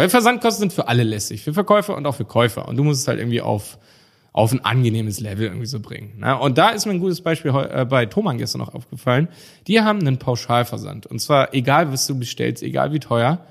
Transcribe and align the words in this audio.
Weil 0.00 0.08
Versandkosten 0.08 0.60
sind 0.60 0.72
für 0.72 0.88
alle 0.88 1.02
lästig, 1.02 1.42
für 1.42 1.52
Verkäufer 1.52 1.94
und 1.94 2.06
auch 2.06 2.14
für 2.14 2.24
Käufer. 2.24 2.66
Und 2.66 2.78
du 2.78 2.84
musst 2.84 3.02
es 3.02 3.06
halt 3.06 3.18
irgendwie 3.18 3.42
auf, 3.42 3.76
auf 4.32 4.50
ein 4.50 4.64
angenehmes 4.64 5.20
Level 5.20 5.44
irgendwie 5.44 5.66
so 5.66 5.78
bringen. 5.78 6.14
Ne? 6.20 6.38
Und 6.38 6.56
da 6.56 6.70
ist 6.70 6.86
mir 6.86 6.92
ein 6.92 7.00
gutes 7.00 7.20
Beispiel 7.20 7.50
äh, 7.54 7.84
bei 7.84 8.06
Thomann 8.06 8.38
gestern 8.38 8.60
noch 8.60 8.74
aufgefallen. 8.74 9.28
Die 9.66 9.82
haben 9.82 10.00
einen 10.00 10.18
Pauschalversand. 10.18 11.04
Und 11.04 11.18
zwar 11.18 11.52
egal, 11.52 11.92
was 11.92 12.06
du 12.06 12.18
bestellst, 12.18 12.62
egal 12.62 12.94
wie 12.94 12.98
teuer, 12.98 13.44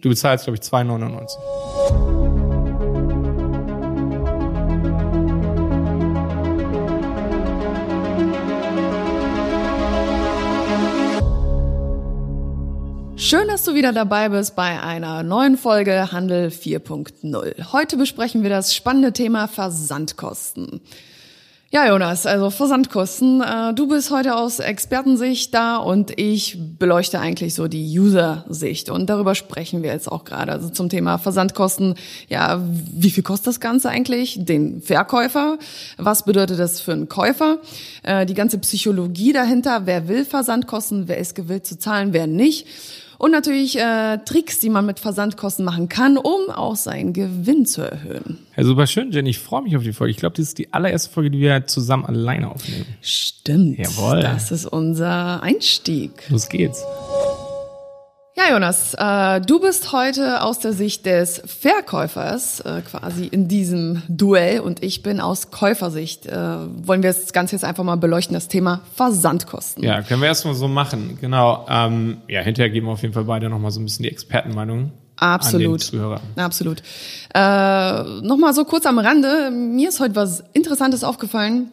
du 0.00 0.08
bezahlst, 0.08 0.46
glaube 0.46 0.58
ich, 0.58 0.66
2,99. 0.66 2.19
Schön, 13.20 13.48
dass 13.48 13.64
du 13.64 13.74
wieder 13.74 13.92
dabei 13.92 14.30
bist 14.30 14.56
bei 14.56 14.80
einer 14.80 15.22
neuen 15.22 15.58
Folge 15.58 16.10
Handel 16.10 16.48
4.0. 16.48 17.70
Heute 17.70 17.98
besprechen 17.98 18.42
wir 18.42 18.48
das 18.48 18.74
spannende 18.74 19.12
Thema 19.12 19.46
Versandkosten. 19.46 20.80
Ja, 21.70 21.86
Jonas, 21.86 22.24
also 22.24 22.48
Versandkosten. 22.48 23.42
Äh, 23.42 23.74
du 23.74 23.88
bist 23.88 24.10
heute 24.10 24.36
aus 24.36 24.58
Expertensicht 24.58 25.52
da 25.54 25.76
und 25.76 26.18
ich 26.18 26.58
beleuchte 26.78 27.20
eigentlich 27.20 27.54
so 27.54 27.68
die 27.68 27.96
User-Sicht. 27.96 28.88
Und 28.88 29.10
darüber 29.10 29.34
sprechen 29.34 29.82
wir 29.82 29.92
jetzt 29.92 30.10
auch 30.10 30.24
gerade. 30.24 30.50
Also 30.50 30.70
zum 30.70 30.88
Thema 30.88 31.18
Versandkosten. 31.18 31.96
Ja, 32.30 32.60
wie 32.64 33.10
viel 33.10 33.22
kostet 33.22 33.48
das 33.48 33.60
Ganze 33.60 33.90
eigentlich? 33.90 34.46
Den 34.46 34.80
Verkäufer? 34.80 35.58
Was 35.98 36.24
bedeutet 36.24 36.58
das 36.58 36.80
für 36.80 36.92
einen 36.92 37.10
Käufer? 37.10 37.58
Äh, 38.02 38.24
die 38.24 38.34
ganze 38.34 38.58
Psychologie 38.58 39.34
dahinter. 39.34 39.82
Wer 39.84 40.08
will 40.08 40.24
Versandkosten? 40.24 41.06
Wer 41.06 41.18
ist 41.18 41.34
gewillt 41.34 41.66
zu 41.66 41.78
zahlen? 41.78 42.14
Wer 42.14 42.26
nicht? 42.26 42.66
Und 43.20 43.32
natürlich 43.32 43.76
äh, 43.78 44.16
Tricks, 44.24 44.60
die 44.60 44.70
man 44.70 44.86
mit 44.86 44.98
Versandkosten 44.98 45.62
machen 45.62 45.90
kann, 45.90 46.16
um 46.16 46.48
auch 46.48 46.74
seinen 46.74 47.12
Gewinn 47.12 47.66
zu 47.66 47.82
erhöhen. 47.82 48.38
Ja, 48.56 48.64
super 48.64 48.86
schön, 48.86 49.12
Jenny. 49.12 49.28
Ich 49.28 49.38
freue 49.38 49.60
mich 49.60 49.76
auf 49.76 49.82
die 49.82 49.92
Folge. 49.92 50.10
Ich 50.10 50.16
glaube, 50.16 50.36
das 50.36 50.46
ist 50.46 50.56
die 50.56 50.72
allererste 50.72 51.10
Folge, 51.10 51.30
die 51.30 51.38
wir 51.38 51.66
zusammen 51.66 52.06
alleine 52.06 52.50
aufnehmen. 52.50 52.86
Stimmt. 53.02 53.78
Jawohl. 53.78 54.22
Das 54.22 54.50
ist 54.50 54.64
unser 54.64 55.42
Einstieg. 55.42 56.30
Los 56.30 56.48
geht's. 56.48 56.82
Ja, 58.42 58.54
Jonas, 58.54 58.94
äh, 58.94 59.42
du 59.42 59.60
bist 59.60 59.92
heute 59.92 60.42
aus 60.42 60.60
der 60.60 60.72
Sicht 60.72 61.04
des 61.04 61.42
Verkäufers 61.44 62.60
äh, 62.60 62.80
quasi 62.80 63.26
in 63.26 63.48
diesem 63.48 64.02
Duell 64.08 64.60
und 64.60 64.82
ich 64.82 65.02
bin 65.02 65.20
aus 65.20 65.50
Käufersicht. 65.50 66.24
Äh, 66.24 66.32
wollen 66.34 67.02
wir 67.02 67.12
das 67.12 67.34
Ganze 67.34 67.56
jetzt 67.56 67.64
einfach 67.64 67.84
mal 67.84 67.96
beleuchten, 67.96 68.32
das 68.32 68.48
Thema 68.48 68.80
Versandkosten. 68.94 69.84
Ja, 69.84 70.00
können 70.00 70.22
wir 70.22 70.28
erstmal 70.28 70.54
so 70.54 70.68
machen. 70.68 71.18
Genau. 71.20 71.66
Ähm, 71.68 72.18
ja, 72.28 72.40
hinterher 72.40 72.70
geben 72.70 72.86
wir 72.86 72.92
auf 72.92 73.02
jeden 73.02 73.12
Fall 73.12 73.24
beide 73.24 73.50
nochmal 73.50 73.72
so 73.72 73.80
ein 73.80 73.84
bisschen 73.84 74.04
die 74.04 74.10
Expertenmeinung. 74.10 74.92
Absolut. 75.16 75.66
An 75.66 75.72
den 75.72 75.78
Zuhörer. 75.80 76.20
Absolut. 76.36 76.82
Äh, 77.34 78.02
nochmal 78.22 78.54
so 78.54 78.64
kurz 78.64 78.86
am 78.86 78.98
Rande. 78.98 79.50
Mir 79.50 79.90
ist 79.90 80.00
heute 80.00 80.16
was 80.16 80.44
Interessantes 80.54 81.04
aufgefallen. 81.04 81.72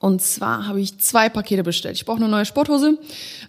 Und 0.00 0.22
zwar 0.22 0.66
habe 0.66 0.80
ich 0.80 0.98
zwei 0.98 1.28
Pakete 1.28 1.62
bestellt. 1.62 1.94
Ich 1.96 2.06
brauche 2.06 2.16
eine 2.16 2.28
neue 2.28 2.46
Sporthose. 2.46 2.98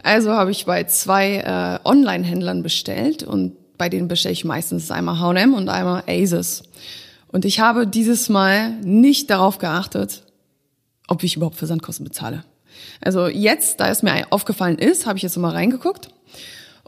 Also 0.04 0.32
habe 0.32 0.52
ich 0.52 0.66
bei 0.66 0.84
zwei 0.84 1.38
äh, 1.38 1.88
Online-Händlern 1.88 2.62
bestellt 2.62 3.24
und 3.24 3.56
bei 3.78 3.88
denen 3.88 4.10
bestelle 4.10 4.34
ich 4.34 4.44
meistens 4.44 4.92
einmal 4.92 5.18
H&M 5.18 5.54
und 5.54 5.70
einmal 5.70 6.04
Asus. 6.08 6.64
Und 7.30 7.46
ich 7.46 7.62
habe 7.62 7.88
dieses 7.88 8.28
Mal 8.28 8.72
nicht 8.82 9.30
darauf 9.30 9.60
geachtet, 9.60 10.24
ob 11.08 11.24
ich 11.24 11.38
überhaupt 11.38 11.56
Versandkosten 11.56 12.04
bezahle. 12.04 12.44
Also 13.00 13.28
jetzt, 13.28 13.80
da 13.80 13.88
es 13.88 14.04
mir 14.04 14.28
aufgefallen 14.30 14.78
ist, 14.78 15.06
habe 15.06 15.18
ich 15.18 15.24
jetzt 15.24 15.38
mal 15.38 15.52
reingeguckt. 15.52 16.10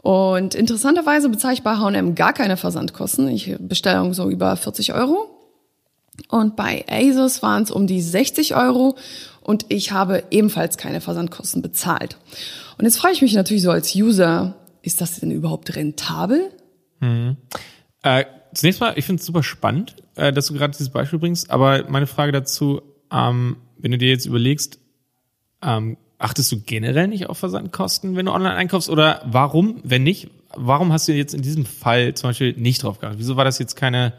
Und 0.02 0.54
interessanterweise 0.54 1.30
bezahle 1.30 1.54
ich 1.54 1.62
bei 1.62 1.76
H&M 1.78 2.14
gar 2.14 2.34
keine 2.34 2.58
Versandkosten. 2.58 3.28
Ich 3.28 3.56
bestelle 3.58 4.12
so 4.12 4.28
über 4.28 4.54
40 4.56 4.92
Euro. 4.92 5.30
Und 6.28 6.56
bei 6.56 6.84
Asus 6.88 7.42
waren 7.42 7.62
es 7.62 7.70
um 7.70 7.86
die 7.86 8.00
60 8.00 8.54
Euro 8.54 8.96
und 9.44 9.66
ich 9.68 9.92
habe 9.92 10.24
ebenfalls 10.30 10.76
keine 10.76 11.00
Versandkosten 11.00 11.62
bezahlt. 11.62 12.16
Und 12.76 12.84
jetzt 12.84 12.98
frage 12.98 13.14
ich 13.14 13.22
mich 13.22 13.34
natürlich 13.34 13.62
so 13.62 13.70
als 13.70 13.94
User, 13.94 14.56
ist 14.82 15.00
das 15.00 15.20
denn 15.20 15.30
überhaupt 15.30 15.76
rentabel? 15.76 16.50
Mhm. 17.00 17.36
Äh, 18.02 18.24
zunächst 18.54 18.80
mal, 18.80 18.94
ich 18.96 19.04
finde 19.04 19.20
es 19.20 19.26
super 19.26 19.42
spannend, 19.42 19.94
äh, 20.16 20.32
dass 20.32 20.46
du 20.46 20.54
gerade 20.54 20.72
dieses 20.72 20.90
Beispiel 20.90 21.18
bringst, 21.18 21.50
aber 21.50 21.88
meine 21.88 22.06
Frage 22.06 22.32
dazu, 22.32 22.82
ähm, 23.12 23.58
wenn 23.78 23.92
du 23.92 23.98
dir 23.98 24.08
jetzt 24.08 24.26
überlegst, 24.26 24.78
ähm, 25.62 25.98
achtest 26.18 26.50
du 26.50 26.60
generell 26.60 27.06
nicht 27.06 27.28
auf 27.28 27.38
Versandkosten, 27.38 28.16
wenn 28.16 28.26
du 28.26 28.32
online 28.32 28.54
einkaufst 28.54 28.88
oder 28.88 29.22
warum, 29.26 29.80
wenn 29.84 30.02
nicht, 30.02 30.30
warum 30.54 30.92
hast 30.92 31.06
du 31.06 31.12
jetzt 31.12 31.34
in 31.34 31.42
diesem 31.42 31.66
Fall 31.66 32.14
zum 32.14 32.30
Beispiel 32.30 32.54
nicht 32.54 32.82
drauf 32.82 32.98
geachtet? 32.98 33.18
Wieso 33.18 33.36
war 33.36 33.44
das 33.44 33.58
jetzt 33.58 33.76
keine 33.76 34.14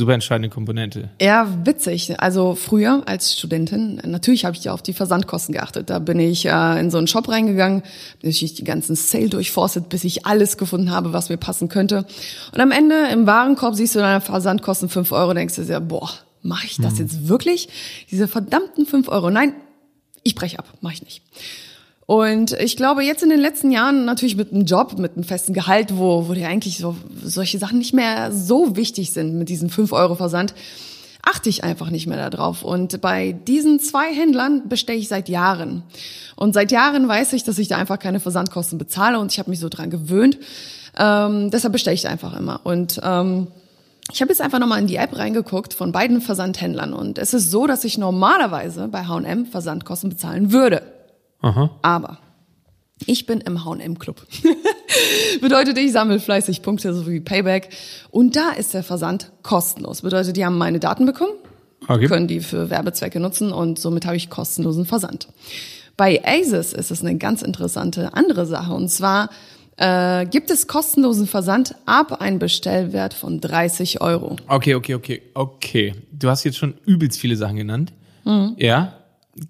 super 0.00 0.14
entscheidende 0.14 0.48
Komponente. 0.48 1.10
Ja, 1.20 1.46
witzig. 1.64 2.18
Also 2.20 2.54
früher 2.54 3.02
als 3.06 3.34
Studentin, 3.36 4.00
natürlich 4.04 4.46
habe 4.46 4.56
ich 4.56 4.64
ja 4.64 4.72
auf 4.72 4.80
die 4.80 4.94
Versandkosten 4.94 5.52
geachtet. 5.52 5.90
Da 5.90 5.98
bin 5.98 6.18
ich 6.18 6.46
äh, 6.46 6.80
in 6.80 6.90
so 6.90 6.96
einen 6.96 7.06
Shop 7.06 7.28
reingegangen, 7.28 7.82
bin 8.20 8.30
ich 8.30 8.54
die 8.54 8.64
ganzen 8.64 8.96
Sale 8.96 9.28
durchforstet, 9.28 9.90
bis 9.90 10.04
ich 10.04 10.24
alles 10.24 10.56
gefunden 10.56 10.90
habe, 10.90 11.12
was 11.12 11.28
mir 11.28 11.36
passen 11.36 11.68
könnte. 11.68 12.06
Und 12.52 12.60
am 12.60 12.70
Ende 12.70 13.08
im 13.12 13.26
Warenkorb 13.26 13.74
siehst 13.74 13.94
du 13.94 13.98
deine 13.98 14.22
Versandkosten 14.22 14.88
fünf 14.88 15.12
Euro, 15.12 15.34
denkst 15.34 15.56
du 15.56 15.64
dir, 15.64 15.80
boah, 15.80 16.10
mache 16.42 16.66
ich 16.66 16.78
das 16.78 16.94
hm. 16.94 17.00
jetzt 17.00 17.28
wirklich? 17.28 17.68
Diese 18.10 18.26
verdammten 18.26 18.86
fünf 18.86 19.08
Euro. 19.08 19.30
Nein, 19.30 19.52
ich 20.22 20.34
breche 20.34 20.58
ab, 20.58 20.66
mache 20.80 20.94
ich 20.94 21.02
nicht. 21.02 21.22
Und 22.10 22.54
ich 22.54 22.76
glaube, 22.76 23.04
jetzt 23.04 23.22
in 23.22 23.30
den 23.30 23.38
letzten 23.38 23.70
Jahren 23.70 24.04
natürlich 24.04 24.34
mit 24.34 24.52
einem 24.52 24.64
Job, 24.64 24.98
mit 24.98 25.14
einem 25.14 25.22
festen 25.22 25.54
Gehalt, 25.54 25.96
wo, 25.96 26.26
wo 26.26 26.32
dir 26.32 26.48
eigentlich 26.48 26.78
so 26.78 26.96
solche 27.22 27.60
Sachen 27.60 27.78
nicht 27.78 27.94
mehr 27.94 28.32
so 28.32 28.74
wichtig 28.74 29.12
sind 29.12 29.38
mit 29.38 29.48
diesem 29.48 29.68
5-Euro-Versand, 29.68 30.52
achte 31.22 31.48
ich 31.48 31.62
einfach 31.62 31.88
nicht 31.90 32.08
mehr 32.08 32.28
darauf. 32.28 32.64
Und 32.64 33.00
bei 33.00 33.30
diesen 33.30 33.78
zwei 33.78 34.12
Händlern 34.12 34.68
bestelle 34.68 34.98
ich 34.98 35.06
seit 35.06 35.28
Jahren. 35.28 35.84
Und 36.34 36.52
seit 36.52 36.72
Jahren 36.72 37.06
weiß 37.06 37.32
ich, 37.32 37.44
dass 37.44 37.58
ich 37.58 37.68
da 37.68 37.76
einfach 37.76 38.00
keine 38.00 38.18
Versandkosten 38.18 38.76
bezahle 38.76 39.20
und 39.20 39.30
ich 39.30 39.38
habe 39.38 39.48
mich 39.48 39.60
so 39.60 39.68
dran 39.68 39.90
gewöhnt. 39.90 40.36
Ähm, 40.98 41.52
deshalb 41.52 41.72
bestelle 41.72 41.94
ich 41.94 42.08
einfach 42.08 42.36
immer. 42.36 42.58
Und 42.64 43.00
ähm, 43.04 43.46
ich 44.12 44.20
habe 44.20 44.32
jetzt 44.32 44.40
einfach 44.40 44.58
nochmal 44.58 44.80
in 44.80 44.88
die 44.88 44.96
App 44.96 45.16
reingeguckt 45.16 45.74
von 45.74 45.92
beiden 45.92 46.20
Versandhändlern 46.20 46.92
und 46.92 47.18
es 47.18 47.34
ist 47.34 47.52
so, 47.52 47.68
dass 47.68 47.84
ich 47.84 47.98
normalerweise 47.98 48.88
bei 48.88 49.04
H&M 49.04 49.46
Versandkosten 49.46 50.10
bezahlen 50.10 50.50
würde. 50.50 50.82
Aha. 51.40 51.70
Aber 51.82 52.18
ich 53.06 53.26
bin 53.26 53.40
im 53.40 53.64
H&M-Club. 53.64 54.26
Bedeutet, 55.40 55.78
ich 55.78 55.92
sammle 55.92 56.20
fleißig 56.20 56.62
Punkte 56.62 56.92
sowie 56.94 57.20
Payback. 57.20 57.70
Und 58.10 58.36
da 58.36 58.50
ist 58.50 58.74
der 58.74 58.82
Versand 58.82 59.32
kostenlos. 59.42 60.02
Bedeutet, 60.02 60.36
die 60.36 60.44
haben 60.44 60.58
meine 60.58 60.80
Daten 60.80 61.06
bekommen, 61.06 61.32
okay. 61.88 62.06
können 62.06 62.28
die 62.28 62.40
für 62.40 62.70
Werbezwecke 62.70 63.20
nutzen 63.20 63.52
und 63.52 63.78
somit 63.78 64.06
habe 64.06 64.16
ich 64.16 64.28
kostenlosen 64.28 64.84
Versand. 64.84 65.28
Bei 65.96 66.22
Asus 66.24 66.72
ist 66.72 66.90
es 66.90 67.02
eine 67.02 67.16
ganz 67.16 67.42
interessante 67.42 68.14
andere 68.14 68.46
Sache. 68.46 68.72
Und 68.72 68.88
zwar 68.88 69.30
äh, 69.76 70.26
gibt 70.26 70.50
es 70.50 70.66
kostenlosen 70.66 71.26
Versand 71.26 71.74
ab 71.86 72.20
einem 72.20 72.38
Bestellwert 72.38 73.14
von 73.14 73.40
30 73.40 74.00
Euro. 74.00 74.36
Okay, 74.46 74.74
okay, 74.74 74.94
okay, 74.94 75.22
okay. 75.34 75.94
Du 76.12 76.28
hast 76.28 76.44
jetzt 76.44 76.58
schon 76.58 76.74
übelst 76.84 77.18
viele 77.18 77.36
Sachen 77.36 77.56
genannt. 77.56 77.92
Mhm. 78.24 78.54
Ja, 78.58 78.99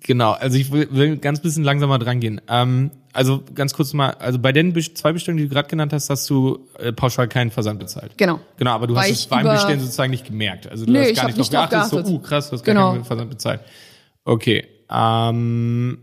Genau, 0.00 0.32
also 0.32 0.58
ich 0.58 0.70
will, 0.70 0.88
will 0.90 1.16
ganz 1.16 1.40
bisschen 1.40 1.64
langsamer 1.64 1.98
dran 1.98 2.20
gehen. 2.20 2.40
Ähm, 2.48 2.90
also 3.12 3.42
ganz 3.54 3.72
kurz 3.72 3.92
mal, 3.92 4.10
also 4.10 4.38
bei 4.38 4.52
den 4.52 4.74
zwei 4.94 5.12
Bestellungen, 5.12 5.42
die 5.42 5.48
du 5.48 5.54
gerade 5.54 5.68
genannt 5.68 5.92
hast, 5.92 6.10
hast 6.10 6.28
du 6.28 6.68
äh, 6.78 6.92
pauschal 6.92 7.28
keinen 7.28 7.50
Versand 7.50 7.80
bezahlt. 7.80 8.16
Genau. 8.18 8.40
Genau, 8.58 8.72
aber 8.72 8.86
du 8.86 8.94
Weil 8.94 9.10
hast 9.10 9.20
es 9.20 9.26
beim 9.26 9.46
Bestellen 9.46 9.80
sozusagen 9.80 10.10
nicht 10.10 10.26
gemerkt. 10.26 10.70
Also 10.70 10.84
du 10.84 10.92
nee, 10.92 11.10
hast 11.10 11.16
gar 11.16 11.26
nicht 11.26 11.38
drauf 11.38 11.50
geachtet, 11.50 11.90
geachtet, 11.90 12.06
so, 12.06 12.12
uh, 12.12 12.18
krass, 12.18 12.50
du 12.50 12.56
hast 12.56 12.64
genau. 12.64 12.80
gar 12.80 12.92
keinen 12.92 13.04
Versand 13.04 13.30
bezahlt. 13.30 13.60
Okay. 14.24 14.66
Ähm, 14.90 15.98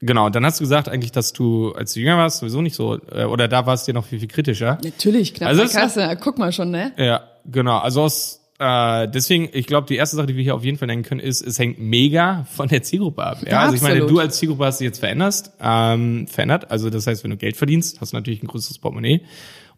genau, 0.00 0.30
dann 0.30 0.44
hast 0.44 0.58
du 0.58 0.64
gesagt 0.64 0.88
eigentlich, 0.88 1.12
dass 1.12 1.34
du, 1.34 1.72
als 1.72 1.92
du 1.92 2.00
jünger 2.00 2.16
warst, 2.16 2.38
sowieso 2.38 2.62
nicht 2.62 2.74
so, 2.74 2.98
äh, 3.12 3.24
oder 3.24 3.48
da 3.48 3.66
warst 3.66 3.86
du 3.86 3.92
dir 3.92 3.98
noch 3.98 4.06
viel, 4.06 4.18
viel 4.18 4.28
kritischer. 4.28 4.78
Natürlich, 4.82 5.34
knapp 5.34 5.50
also 5.50 5.66
Kasse, 5.66 6.16
guck 6.20 6.38
mal 6.38 6.52
schon, 6.52 6.70
ne? 6.70 6.92
Ja, 6.96 7.28
genau. 7.44 7.78
Also 7.78 8.02
aus 8.02 8.45
äh, 8.58 9.08
deswegen, 9.08 9.48
ich 9.52 9.66
glaube, 9.66 9.86
die 9.86 9.96
erste 9.96 10.16
Sache, 10.16 10.26
die 10.26 10.36
wir 10.36 10.42
hier 10.42 10.54
auf 10.54 10.64
jeden 10.64 10.78
Fall 10.78 10.86
nennen 10.86 11.02
können, 11.02 11.20
ist, 11.20 11.42
es 11.42 11.58
hängt 11.58 11.78
mega 11.78 12.46
von 12.50 12.68
der 12.68 12.82
Zielgruppe 12.82 13.22
ab. 13.22 13.38
Ja, 13.42 13.50
ja 13.50 13.60
also 13.60 13.74
ich 13.74 13.82
meine, 13.82 14.06
du 14.06 14.18
als 14.18 14.38
Zielgruppe 14.38 14.64
hast 14.64 14.80
dich 14.80 14.86
jetzt 14.86 14.98
veränderst, 14.98 15.52
ähm, 15.60 16.26
verändert. 16.26 16.70
Also 16.70 16.88
das 16.88 17.06
heißt, 17.06 17.22
wenn 17.22 17.30
du 17.30 17.36
Geld 17.36 17.56
verdienst, 17.56 18.00
hast 18.00 18.12
du 18.12 18.16
natürlich 18.16 18.42
ein 18.42 18.46
größeres 18.46 18.78
Portemonnaie. 18.78 19.20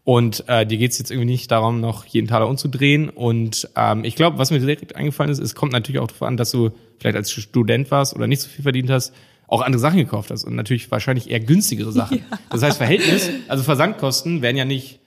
Und 0.05 0.45
äh, 0.47 0.65
dir 0.65 0.77
geht's 0.77 0.97
jetzt 0.97 1.11
irgendwie 1.11 1.29
nicht 1.29 1.51
darum, 1.51 1.81
noch 1.81 2.05
jeden 2.05 2.27
Taler 2.27 2.47
umzudrehen. 2.47 3.09
Und 3.09 3.69
ähm, 3.75 4.05
ich 4.05 4.15
glaube, 4.15 4.37
was 4.37 4.49
mir 4.49 4.59
direkt 4.59 4.95
eingefallen 4.95 5.31
ist, 5.31 5.39
es 5.39 5.55
kommt 5.55 5.73
natürlich 5.73 5.99
auch 5.99 6.07
darauf 6.07 6.23
an, 6.23 6.37
dass 6.37 6.51
du 6.51 6.71
vielleicht 6.99 7.17
als 7.17 7.31
Student 7.31 7.91
warst 7.91 8.15
oder 8.15 8.27
nicht 8.27 8.41
so 8.41 8.47
viel 8.47 8.63
verdient 8.63 8.89
hast, 8.89 9.13
auch 9.47 9.61
andere 9.61 9.79
Sachen 9.79 9.97
gekauft 9.97 10.31
hast 10.31 10.45
und 10.45 10.55
natürlich 10.55 10.89
wahrscheinlich 10.89 11.29
eher 11.29 11.39
günstigere 11.39 11.91
Sachen. 11.91 12.19
Ja. 12.19 12.39
Das 12.49 12.63
heißt, 12.63 12.77
Verhältnis, 12.77 13.29
also 13.47 13.63
Versandkosten 13.63 14.41
werden 14.41 14.57
ja 14.57 14.65
nicht 14.65 14.99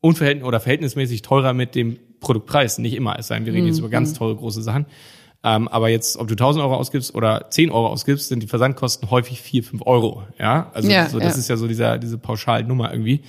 unverhältnismäßig 0.00 0.48
oder 0.48 0.60
verhältnismäßig 0.60 1.22
teurer 1.22 1.52
mit 1.52 1.74
dem 1.74 1.98
Produktpreis. 2.22 2.78
Nicht 2.78 2.94
immer, 2.94 3.18
es 3.18 3.26
sei 3.26 3.36
denn, 3.36 3.46
wir 3.46 3.52
reden 3.52 3.66
jetzt 3.66 3.80
über 3.80 3.90
ganz 3.90 4.12
mhm. 4.12 4.16
tolle 4.16 4.36
große 4.36 4.62
Sachen. 4.62 4.86
Ähm, 5.44 5.68
aber 5.68 5.88
jetzt, 5.88 6.16
ob 6.16 6.28
du 6.28 6.34
1000 6.34 6.64
Euro 6.64 6.76
ausgibst 6.76 7.14
oder 7.14 7.50
10 7.50 7.70
Euro 7.70 7.88
ausgibst, 7.88 8.28
sind 8.28 8.42
die 8.42 8.46
Versandkosten 8.46 9.10
häufig 9.10 9.40
4, 9.40 9.64
5 9.64 9.82
Euro. 9.84 10.22
Ja, 10.38 10.70
also 10.72 10.88
ja, 10.88 11.08
so, 11.08 11.18
das 11.18 11.34
ja. 11.34 11.40
ist 11.40 11.48
ja 11.48 11.56
so 11.56 11.66
dieser, 11.66 11.98
diese 11.98 12.16
Pauschalnummer 12.16 12.92
irgendwie. 12.92 13.22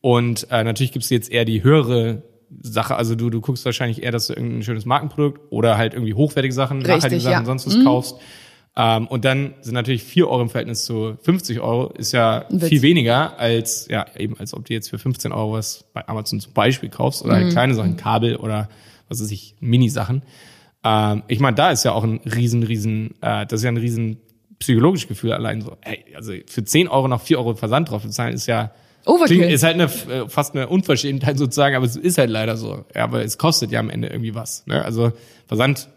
Und 0.00 0.46
äh, 0.50 0.62
natürlich 0.62 0.92
gibt's 0.92 1.10
jetzt 1.10 1.30
eher 1.30 1.44
die 1.44 1.62
höhere 1.62 2.22
Sache, 2.62 2.94
also 2.94 3.16
du, 3.16 3.30
du 3.30 3.40
guckst 3.40 3.64
wahrscheinlich 3.64 4.04
eher, 4.04 4.12
dass 4.12 4.28
du 4.28 4.34
irgendein 4.34 4.62
schönes 4.62 4.84
Markenprodukt 4.84 5.40
oder 5.50 5.76
halt 5.76 5.94
irgendwie 5.94 6.14
hochwertige 6.14 6.54
Sachen, 6.54 6.78
Richtig, 6.78 6.94
nachhaltige 6.94 7.20
Sachen, 7.20 7.40
ja. 7.40 7.44
sonst 7.44 7.66
was 7.66 7.76
mhm. 7.76 7.84
kaufst. 7.84 8.16
Ähm, 8.78 9.06
und 9.06 9.24
dann 9.24 9.54
sind 9.62 9.74
natürlich 9.74 10.04
vier 10.04 10.28
Euro 10.28 10.42
im 10.42 10.50
Verhältnis 10.50 10.84
zu 10.84 11.16
50 11.22 11.60
Euro, 11.60 11.92
ist 11.92 12.12
ja 12.12 12.44
viel 12.60 12.82
weniger 12.82 13.38
als, 13.38 13.88
ja, 13.88 14.04
eben 14.16 14.38
als 14.38 14.52
ob 14.52 14.66
du 14.66 14.74
jetzt 14.74 14.90
für 14.90 14.98
15 14.98 15.32
Euro 15.32 15.52
was 15.52 15.86
bei 15.94 16.06
Amazon 16.06 16.40
zum 16.40 16.52
Beispiel 16.52 16.90
kaufst 16.90 17.22
oder 17.22 17.32
halt 17.32 17.42
mhm. 17.42 17.46
halt 17.46 17.54
kleine 17.54 17.74
Sachen, 17.74 17.96
Kabel 17.96 18.36
oder 18.36 18.68
was 19.08 19.22
weiß 19.22 19.30
ich, 19.30 19.56
Mini-Sachen. 19.60 20.22
Ähm, 20.84 21.22
ich 21.26 21.40
meine, 21.40 21.54
da 21.54 21.70
ist 21.70 21.84
ja 21.84 21.92
auch 21.92 22.04
ein 22.04 22.20
riesen, 22.26 22.62
riesen, 22.62 23.14
äh, 23.22 23.46
das 23.46 23.60
ist 23.60 23.64
ja 23.64 23.70
ein 23.70 23.78
riesen 23.78 24.18
psychologisches 24.58 25.08
Gefühl 25.08 25.32
allein 25.32 25.62
so, 25.62 25.76
ey, 25.80 26.04
also 26.14 26.32
für 26.46 26.64
10 26.64 26.88
Euro 26.88 27.08
noch 27.08 27.22
4 27.22 27.38
Euro 27.38 27.54
Versand 27.54 27.90
drauf 27.90 28.02
bezahlen 28.02 28.34
ist 28.34 28.46
ja, 28.46 28.72
Overkill. 29.06 29.36
Klingt, 29.38 29.52
ist 29.52 29.62
halt 29.62 29.74
eine, 29.74 29.84
äh, 29.84 30.28
fast 30.28 30.54
eine 30.54 30.68
Unverschämtheit 30.68 31.38
sozusagen, 31.38 31.76
aber 31.76 31.86
es 31.86 31.96
ist 31.96 32.18
halt 32.18 32.28
leider 32.28 32.56
so. 32.56 32.84
Ja, 32.94 33.04
aber 33.04 33.24
es 33.24 33.38
kostet 33.38 33.70
ja 33.70 33.78
am 33.78 33.88
Ende 33.88 34.08
irgendwie 34.08 34.34
was. 34.34 34.66
Ne? 34.66 34.84
Also 34.84 35.12
Versand, 35.46 35.88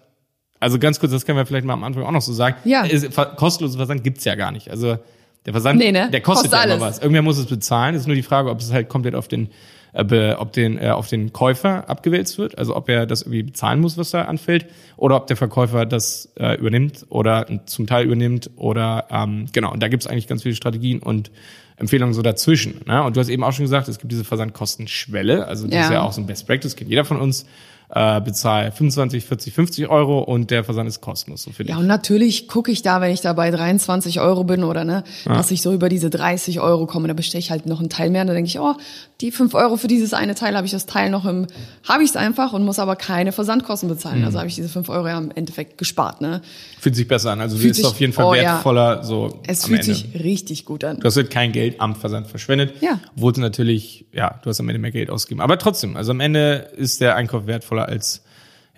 also 0.60 0.80
ganz 0.80 1.00
kurz, 1.00 1.12
das 1.12 1.26
können 1.26 1.38
wir 1.38 1.46
vielleicht 1.46 1.66
mal 1.66 1.74
am 1.74 1.84
Anfang 1.84 2.04
auch 2.04 2.12
noch 2.12 2.22
so 2.22 2.34
sagen. 2.34 2.58
Ja. 2.66 2.84
Ist, 2.84 3.16
kostenloses 3.38 3.78
Versand 3.78 4.04
gibt's 4.04 4.26
ja 4.26 4.36
gar 4.36 4.52
nicht. 4.52 4.70
Also 4.70 4.98
der 5.46 5.54
Versand, 5.54 5.80
nee, 5.80 5.92
ne? 5.92 6.10
der 6.12 6.22
kostet, 6.22 6.52
kostet 6.52 6.70
ja 6.70 6.76
immer 6.76 6.86
was. 6.86 7.00
Irgendwer 7.00 7.22
muss 7.22 7.38
es 7.38 7.46
bezahlen. 7.46 7.96
Es 7.96 8.02
ist 8.02 8.08
nur 8.08 8.16
die 8.16 8.24
Frage, 8.24 8.50
ob 8.50 8.60
es 8.60 8.72
halt 8.74 8.90
komplett 8.90 9.16
auf 9.16 9.28
den 9.28 9.50
äh, 9.94 10.34
ob 10.34 10.54
den 10.54 10.78
äh, 10.78 10.90
auf 10.90 11.08
den 11.08 11.34
Käufer 11.34 11.90
abgewälzt 11.90 12.38
wird, 12.38 12.58
also 12.58 12.76
ob 12.76 12.90
er 12.90 13.06
das 13.06 13.24
irgendwie 13.24 13.44
bezahlen 13.44 13.80
muss, 13.80 13.98
was 13.98 14.12
da 14.12 14.24
anfällt, 14.24 14.68
oder 14.98 15.16
ob 15.16 15.28
der 15.28 15.38
Verkäufer 15.38 15.86
das 15.86 16.32
äh, 16.40 16.58
übernimmt 16.58 17.06
oder 17.10 17.48
zum 17.66 17.88
Teil 17.88 18.06
übernimmt 18.06 18.52
oder 18.56 19.08
ähm, 19.10 19.48
genau. 19.52 19.72
Und 19.72 19.82
da 19.82 19.88
gibt's 19.88 20.08
eigentlich 20.08 20.28
ganz 20.28 20.44
viele 20.44 20.56
Strategien 20.56 21.00
und 21.00 21.32
Empfehlungen 21.78 22.14
so 22.14 22.22
dazwischen. 22.22 22.82
Ne? 22.86 23.02
Und 23.04 23.16
du 23.16 23.22
hast 23.22 23.30
eben 23.30 23.44
auch 23.44 23.54
schon 23.54 23.66
gesagt, 23.66 23.88
es 23.88 24.00
gibt 24.00 24.12
diese 24.12 24.26
Versandkostenschwelle, 24.26 25.48
also 25.48 25.66
das 25.66 25.76
ja. 25.76 25.84
ist 25.84 25.92
ja 25.92 26.02
auch 26.02 26.12
so 26.12 26.22
ein 26.22 26.28
Best 26.28 26.46
Practice, 26.46 26.76
kennt 26.76 26.90
jeder 26.90 27.06
von 27.06 27.20
uns 27.20 27.46
äh, 27.90 28.22
bezahle 28.22 28.72
25, 28.72 29.26
40, 29.26 29.54
50 29.54 29.88
Euro 29.90 30.20
und 30.20 30.52
der 30.52 30.64
Versand 30.64 30.88
ist 30.88 31.02
kostenlos. 31.02 31.42
So 31.44 31.52
für 31.52 31.64
dich. 31.64 31.74
Ja, 31.74 31.80
und 31.80 31.88
natürlich 31.88 32.48
gucke 32.48 32.72
ich 32.72 32.84
da, 32.84 33.02
wenn 33.02 33.12
ich 33.12 33.22
da 33.22 33.34
bei 33.34 33.50
23 33.50 34.20
Euro 34.20 34.44
bin 34.44 34.64
oder 34.64 34.84
ne, 34.84 35.04
ja. 35.26 35.34
dass 35.34 35.50
ich 35.50 35.62
so 35.62 35.74
über 35.74 35.90
diese 35.90 36.10
30 36.10 36.60
Euro 36.60 36.86
komme, 36.86 37.08
da 37.08 37.14
bestelle 37.14 37.40
ich 37.40 37.52
halt 37.52 37.66
noch 37.66 37.80
einen 37.80 37.90
Teil 37.90 38.12
mehr 38.12 38.22
und 38.22 38.28
dann 38.28 38.36
denke 38.36 38.50
ich, 38.50 38.60
oh, 38.60 38.76
die 39.22 39.32
5 39.32 39.54
Euro 39.56 39.76
für 39.76 39.88
dieses 39.88 40.14
eine 40.14 40.36
Teil 40.36 40.56
habe 40.56 40.66
ich 40.66 40.72
das 40.72 40.86
Teil 40.86 41.10
noch 41.10 41.26
im, 41.26 41.48
habe 41.88 42.04
ich 42.04 42.12
es 42.12 42.16
einfach 42.16 42.54
und 42.54 42.64
muss 42.64 42.80
aber 42.80 42.96
keine 42.96 43.32
Versandkosten 43.32 43.90
bezahlen. 43.90 44.20
Mhm. 44.20 44.26
Also 44.26 44.38
habe 44.38 44.48
ich 44.48 44.56
diese 44.56 44.70
5 44.70 44.88
Euro 44.90 45.08
ja 45.08 45.18
im 45.18 45.32
Endeffekt 45.32 45.78
gespart. 45.78 46.22
Ne? 46.22 46.42
Fühlt 46.80 46.96
sich 46.96 47.08
besser 47.08 47.32
an, 47.32 47.42
also 47.42 47.58
fühlt 47.58 47.72
ist 47.72 47.78
sich, 47.78 47.86
auf 47.86 48.00
jeden 48.00 48.14
Fall 48.14 48.26
oh, 48.26 48.34
wertvoller. 48.34 48.98
Ja. 48.98 49.04
So 49.04 49.42
es 49.48 49.66
fühlt 49.66 49.82
Ende. 49.82 49.94
sich 49.94 50.24
richtig 50.24 50.66
gut 50.66 50.84
an. 50.84 51.00
Du 51.00 51.06
hast 51.06 51.16
halt 51.16 51.32
kein 51.32 51.52
Geld 51.52 51.82
am 51.82 51.96
Versand 51.96 52.28
verschwendet. 52.28 52.74
Ja. 52.82 53.00
Es 53.16 53.38
natürlich, 53.38 54.06
ja, 54.14 54.40
du 54.44 54.50
hast 54.50 54.60
am 54.60 54.70
Ende 54.70 54.80
mehr 54.80 54.92
Geld 54.92 55.10
ausgegeben. 55.10 55.42
Aber 55.42 55.58
trotzdem, 55.58 55.98
also 55.98 56.12
am 56.12 56.20
Ende 56.20 56.70
ist 56.78 57.02
der 57.02 57.16
Einkauf 57.16 57.48
wertvoller 57.48 57.79
als 57.88 58.24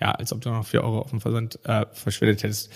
ja, 0.00 0.10
als 0.10 0.32
ob 0.32 0.40
du 0.40 0.50
noch 0.50 0.66
vier 0.66 0.82
Euro 0.82 1.00
auf 1.00 1.10
dem 1.10 1.20
Versand 1.20 1.60
äh, 1.64 1.86
verschwendet 1.92 2.42
hättest. 2.42 2.72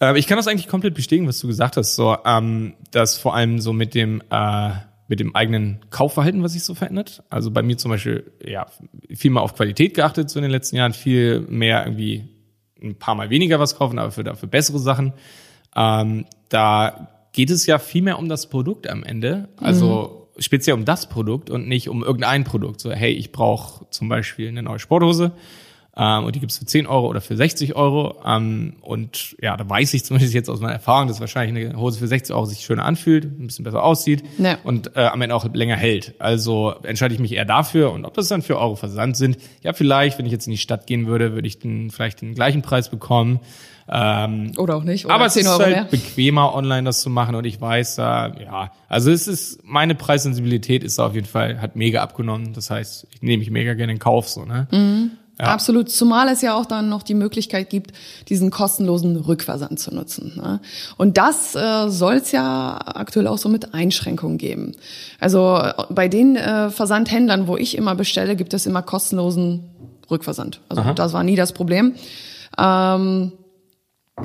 Äh, 0.00 0.18
ich 0.18 0.26
kann 0.26 0.38
das 0.38 0.48
eigentlich 0.48 0.68
komplett 0.68 0.94
bestätigen, 0.94 1.28
was 1.28 1.38
du 1.38 1.46
gesagt 1.46 1.76
hast, 1.76 1.94
so, 1.94 2.16
ähm, 2.24 2.74
dass 2.90 3.18
vor 3.18 3.34
allem 3.34 3.60
so 3.60 3.72
mit 3.72 3.94
dem 3.94 4.22
äh, 4.30 4.70
mit 5.08 5.20
dem 5.20 5.36
eigenen 5.36 5.80
Kaufverhalten, 5.90 6.42
was 6.42 6.54
sich 6.54 6.64
so 6.64 6.74
verändert. 6.74 7.22
Also 7.28 7.50
bei 7.50 7.62
mir 7.62 7.76
zum 7.76 7.90
Beispiel, 7.90 8.32
ja, 8.42 8.66
viel 9.14 9.30
mehr 9.30 9.42
auf 9.42 9.54
Qualität 9.54 9.92
geachtet 9.92 10.30
so 10.30 10.38
in 10.38 10.42
den 10.42 10.50
letzten 10.50 10.76
Jahren, 10.76 10.94
viel 10.94 11.40
mehr 11.40 11.84
irgendwie 11.84 12.28
ein 12.82 12.98
paar 12.98 13.14
Mal 13.14 13.28
weniger 13.28 13.60
was 13.60 13.76
kaufen, 13.76 13.98
aber 13.98 14.10
für 14.10 14.24
dafür 14.24 14.48
bessere 14.48 14.78
Sachen. 14.78 15.12
Ähm, 15.76 16.24
da 16.48 17.08
geht 17.32 17.50
es 17.50 17.66
ja 17.66 17.78
viel 17.78 18.00
mehr 18.00 18.18
um 18.18 18.30
das 18.30 18.48
Produkt 18.48 18.88
am 18.88 19.04
Ende. 19.04 19.50
Also 19.58 20.16
mhm. 20.20 20.21
Speziell 20.38 20.74
um 20.74 20.84
das 20.84 21.08
Produkt 21.08 21.50
und 21.50 21.68
nicht 21.68 21.88
um 21.88 22.02
irgendein 22.02 22.44
Produkt. 22.44 22.80
So, 22.80 22.90
hey, 22.92 23.12
ich 23.12 23.32
brauche 23.32 23.86
zum 23.90 24.08
Beispiel 24.08 24.48
eine 24.48 24.62
neue 24.62 24.78
Sporthose 24.78 25.32
ähm, 25.94 26.24
und 26.24 26.34
die 26.34 26.40
gibt's 26.40 26.56
für 26.56 26.64
10 26.64 26.86
Euro 26.86 27.06
oder 27.06 27.20
für 27.20 27.36
60 27.36 27.76
Euro. 27.76 28.16
Ähm, 28.24 28.76
und 28.80 29.36
ja, 29.42 29.56
da 29.56 29.68
weiß 29.68 29.92
ich 29.92 30.04
zumindest 30.04 30.32
jetzt 30.32 30.48
aus 30.48 30.60
meiner 30.60 30.72
Erfahrung, 30.72 31.08
dass 31.08 31.20
wahrscheinlich 31.20 31.66
eine 31.66 31.78
Hose 31.78 31.98
für 31.98 32.08
60 32.08 32.34
Euro 32.34 32.46
sich 32.46 32.60
schöner 32.60 32.84
anfühlt, 32.84 33.24
ein 33.24 33.46
bisschen 33.46 33.64
besser 33.64 33.82
aussieht 33.82 34.22
ja. 34.38 34.58
und 34.64 34.96
äh, 34.96 35.00
am 35.00 35.20
Ende 35.20 35.34
auch 35.34 35.44
länger 35.52 35.76
hält. 35.76 36.14
Also 36.18 36.74
entscheide 36.82 37.12
ich 37.12 37.20
mich 37.20 37.32
eher 37.34 37.44
dafür. 37.44 37.92
Und 37.92 38.06
ob 38.06 38.14
das 38.14 38.28
dann 38.28 38.40
für 38.40 38.58
Euro 38.58 38.76
Versand 38.76 39.18
sind, 39.18 39.36
ja, 39.62 39.74
vielleicht, 39.74 40.18
wenn 40.18 40.24
ich 40.24 40.32
jetzt 40.32 40.46
in 40.46 40.52
die 40.52 40.58
Stadt 40.58 40.86
gehen 40.86 41.06
würde, 41.06 41.34
würde 41.34 41.46
ich 41.46 41.58
den, 41.58 41.90
vielleicht 41.90 42.22
den 42.22 42.34
gleichen 42.34 42.62
Preis 42.62 42.88
bekommen. 42.88 43.40
Ähm, 43.86 44.52
oder 44.56 44.76
auch 44.76 44.84
nicht. 44.84 45.04
Oder 45.04 45.14
aber 45.14 45.26
es 45.26 45.36
ist 45.36 45.46
halt 45.46 45.70
mehr. 45.70 45.84
bequemer, 45.84 46.54
online 46.54 46.84
das 46.84 47.02
zu 47.02 47.10
machen. 47.10 47.34
Und 47.34 47.44
ich 47.44 47.60
weiß, 47.60 47.96
da, 47.96 48.32
ja, 48.42 48.72
also 48.88 49.10
es 49.10 49.28
ist, 49.28 49.60
meine 49.64 49.94
Preissensibilität 49.94 50.84
ist 50.84 50.98
auf 50.98 51.14
jeden 51.14 51.26
Fall, 51.26 51.60
hat 51.60 51.76
mega 51.76 52.02
abgenommen. 52.02 52.54
Das 52.54 52.70
heißt, 52.70 53.08
ich 53.10 53.20
nehme 53.20 53.42
ich 53.42 53.50
mega 53.50 53.74
gerne 53.74 53.92
in 53.92 53.98
Kauf, 53.98 54.30
so, 54.30 54.46
ne? 54.46 54.68
Mhm. 54.70 55.10
Ja. 55.42 55.48
Absolut, 55.48 55.90
zumal 55.90 56.28
es 56.28 56.40
ja 56.40 56.54
auch 56.54 56.66
dann 56.66 56.88
noch 56.88 57.02
die 57.02 57.14
Möglichkeit 57.14 57.68
gibt, 57.68 57.92
diesen 58.28 58.52
kostenlosen 58.52 59.16
Rückversand 59.16 59.80
zu 59.80 59.92
nutzen. 59.92 60.34
Ne? 60.36 60.60
Und 60.98 61.18
das 61.18 61.56
äh, 61.56 61.88
soll 61.88 62.14
es 62.14 62.30
ja 62.30 62.78
aktuell 62.84 63.26
auch 63.26 63.38
so 63.38 63.48
mit 63.48 63.74
Einschränkungen 63.74 64.38
geben. 64.38 64.76
Also 65.18 65.56
äh, 65.56 65.72
bei 65.90 66.06
den 66.06 66.36
äh, 66.36 66.70
Versandhändlern, 66.70 67.48
wo 67.48 67.56
ich 67.56 67.76
immer 67.76 67.96
bestelle, 67.96 68.36
gibt 68.36 68.54
es 68.54 68.66
immer 68.66 68.82
kostenlosen 68.82 69.64
Rückversand. 70.08 70.60
Also 70.68 70.82
Aha. 70.82 70.94
das 70.94 71.12
war 71.12 71.24
nie 71.24 71.34
das 71.34 71.52
Problem. 71.52 71.96
Ähm, 72.56 73.32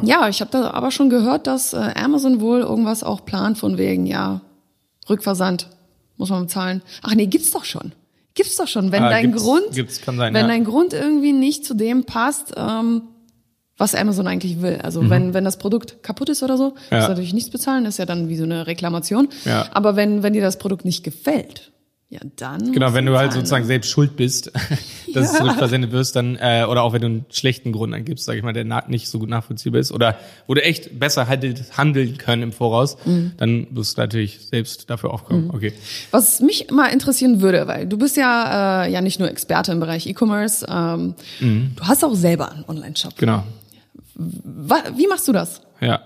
ja, 0.04 0.30
ich 0.30 0.42
habe 0.42 0.52
da 0.52 0.69
aber 0.69 0.92
schon 0.92 1.10
gehört, 1.10 1.48
dass 1.48 1.74
äh, 1.74 1.94
Amazon 1.96 2.42
wohl 2.42 2.60
irgendwas 2.60 3.02
auch 3.04 3.25
plant 3.25 3.58
von 3.58 3.80
wegen, 3.80 4.06
ja, 4.06 4.42
Rückversand 5.10 5.68
muss 6.18 6.30
man 6.30 6.44
bezahlen. 6.44 6.84
Ach 7.02 7.16
nee, 7.16 7.25
gibt's 7.25 7.50
doch 7.50 7.66
schon. 7.66 7.94
Gibt's 8.38 8.56
doch 8.56 8.68
schon. 8.68 8.92
Wenn 8.92 9.01
ah, 9.01 9.10
dein 9.10 9.31
gibt's, 9.31 9.42
Grund, 9.42 9.72
gibt's, 9.74 10.00
sein, 10.06 10.18
wenn 10.19 10.36
ja. 10.36 10.48
dein 10.48 10.63
Grund 10.63 10.94
irgendwie 10.94 11.34
nicht 11.34 11.66
zu 11.66 11.74
dem 11.74 12.04
passt, 12.04 12.54
ähm, 12.56 13.01
was 13.78 13.95
Amazon 13.95 14.28
eigentlich 14.28 14.62
will. 14.62 14.80
Also 14.84 15.01
mhm. 15.01 15.10
wenn, 15.10 15.34
wenn 15.34 15.44
das 15.44 15.57
Produkt 15.57 16.04
kaputt 16.04 16.30
ist 16.30 16.44
oder 16.44 16.56
so, 16.56 16.75
ja. 16.92 17.00
ist 17.00 17.10
natürlich 17.10 17.34
nichts 17.34 17.50
bezahlen, 17.50 17.86
ist 17.88 17.98
ja 17.98 18.06
dann 18.06 18.30
wie 18.30 18.38
so 18.38 18.44
eine 18.44 18.68
Reklamation. 18.68 19.30
Ja. 19.44 19.66
Aber 19.74 19.95
wenn, 19.95 20.22
wenn 20.22 20.34
dir 20.34 20.44
das 20.44 20.60
Produkt 20.60 20.86
nicht 20.86 21.04
gefällt, 21.04 21.72
ja, 22.09 22.21
dann. 22.38 22.71
Genau, 22.71 22.94
wenn 22.94 23.06
du 23.06 23.18
halt 23.18 23.33
sozusagen 23.33 23.65
selbst 23.65 23.89
schuld 23.89 24.15
bist, 24.15 24.54
dass 25.13 25.13
ja. 25.13 25.21
es 25.21 25.33
zurückversendet 25.33 25.92
wirst, 25.92 26.15
dann, 26.15 26.38
äh, 26.38 26.65
oder 26.69 26.83
auch 26.83 26.94
wenn 26.94 27.01
du 27.01 27.07
einen 27.07 27.25
schlechten 27.30 27.74
Grund 27.74 27.94
angibst, 27.94 28.24
sag 28.24 28.38
ich 28.38 28.44
mal, 28.44 28.54
der 28.54 28.63
nicht 28.88 29.09
so 29.09 29.19
gut 29.19 29.27
nachvollziehbar 29.27 29.81
ist, 29.81 29.92
oder 29.92 30.18
wo 30.48 30.54
du 30.54 30.63
echt 30.63 31.00
besser 31.00 31.27
handelt, 31.27 31.77
handeln 31.77 32.18
können 32.18 32.44
im 32.44 32.51
Voraus, 32.54 32.98
mhm. 33.04 33.33
dann 33.36 33.68
wirst 33.71 33.98
du 33.98 34.01
natürlich 34.01 34.39
selbst 34.39 34.89
dafür 34.89 35.13
aufkommen. 35.13 35.45
Mhm. 35.45 35.54
Okay. 35.54 35.74
Was 36.12 36.39
mich 36.39 36.71
mal 36.71 36.88
interessieren 36.88 37.42
würde, 37.42 37.68
weil 37.68 37.86
du 37.86 37.98
bist 37.98 38.15
ja 38.15 38.86
äh, 38.86 38.92
ja 38.92 39.01
nicht 39.01 39.19
nur 39.19 39.30
Experte 39.30 39.74
im 39.74 39.81
Bereich 39.81 40.07
E-Commerce, 40.07 40.65
ähm, 40.69 41.13
mhm. 41.42 41.71
du 41.76 41.83
hast 41.83 42.06
auch 42.06 42.16
selber 42.16 42.54
einen 42.54 42.64
Online-Shop. 42.69 43.18
Genau. 43.18 43.44
Wie 44.16 45.07
machst 45.07 45.28
du 45.28 45.33
das? 45.33 45.61
Ja. 45.81 46.02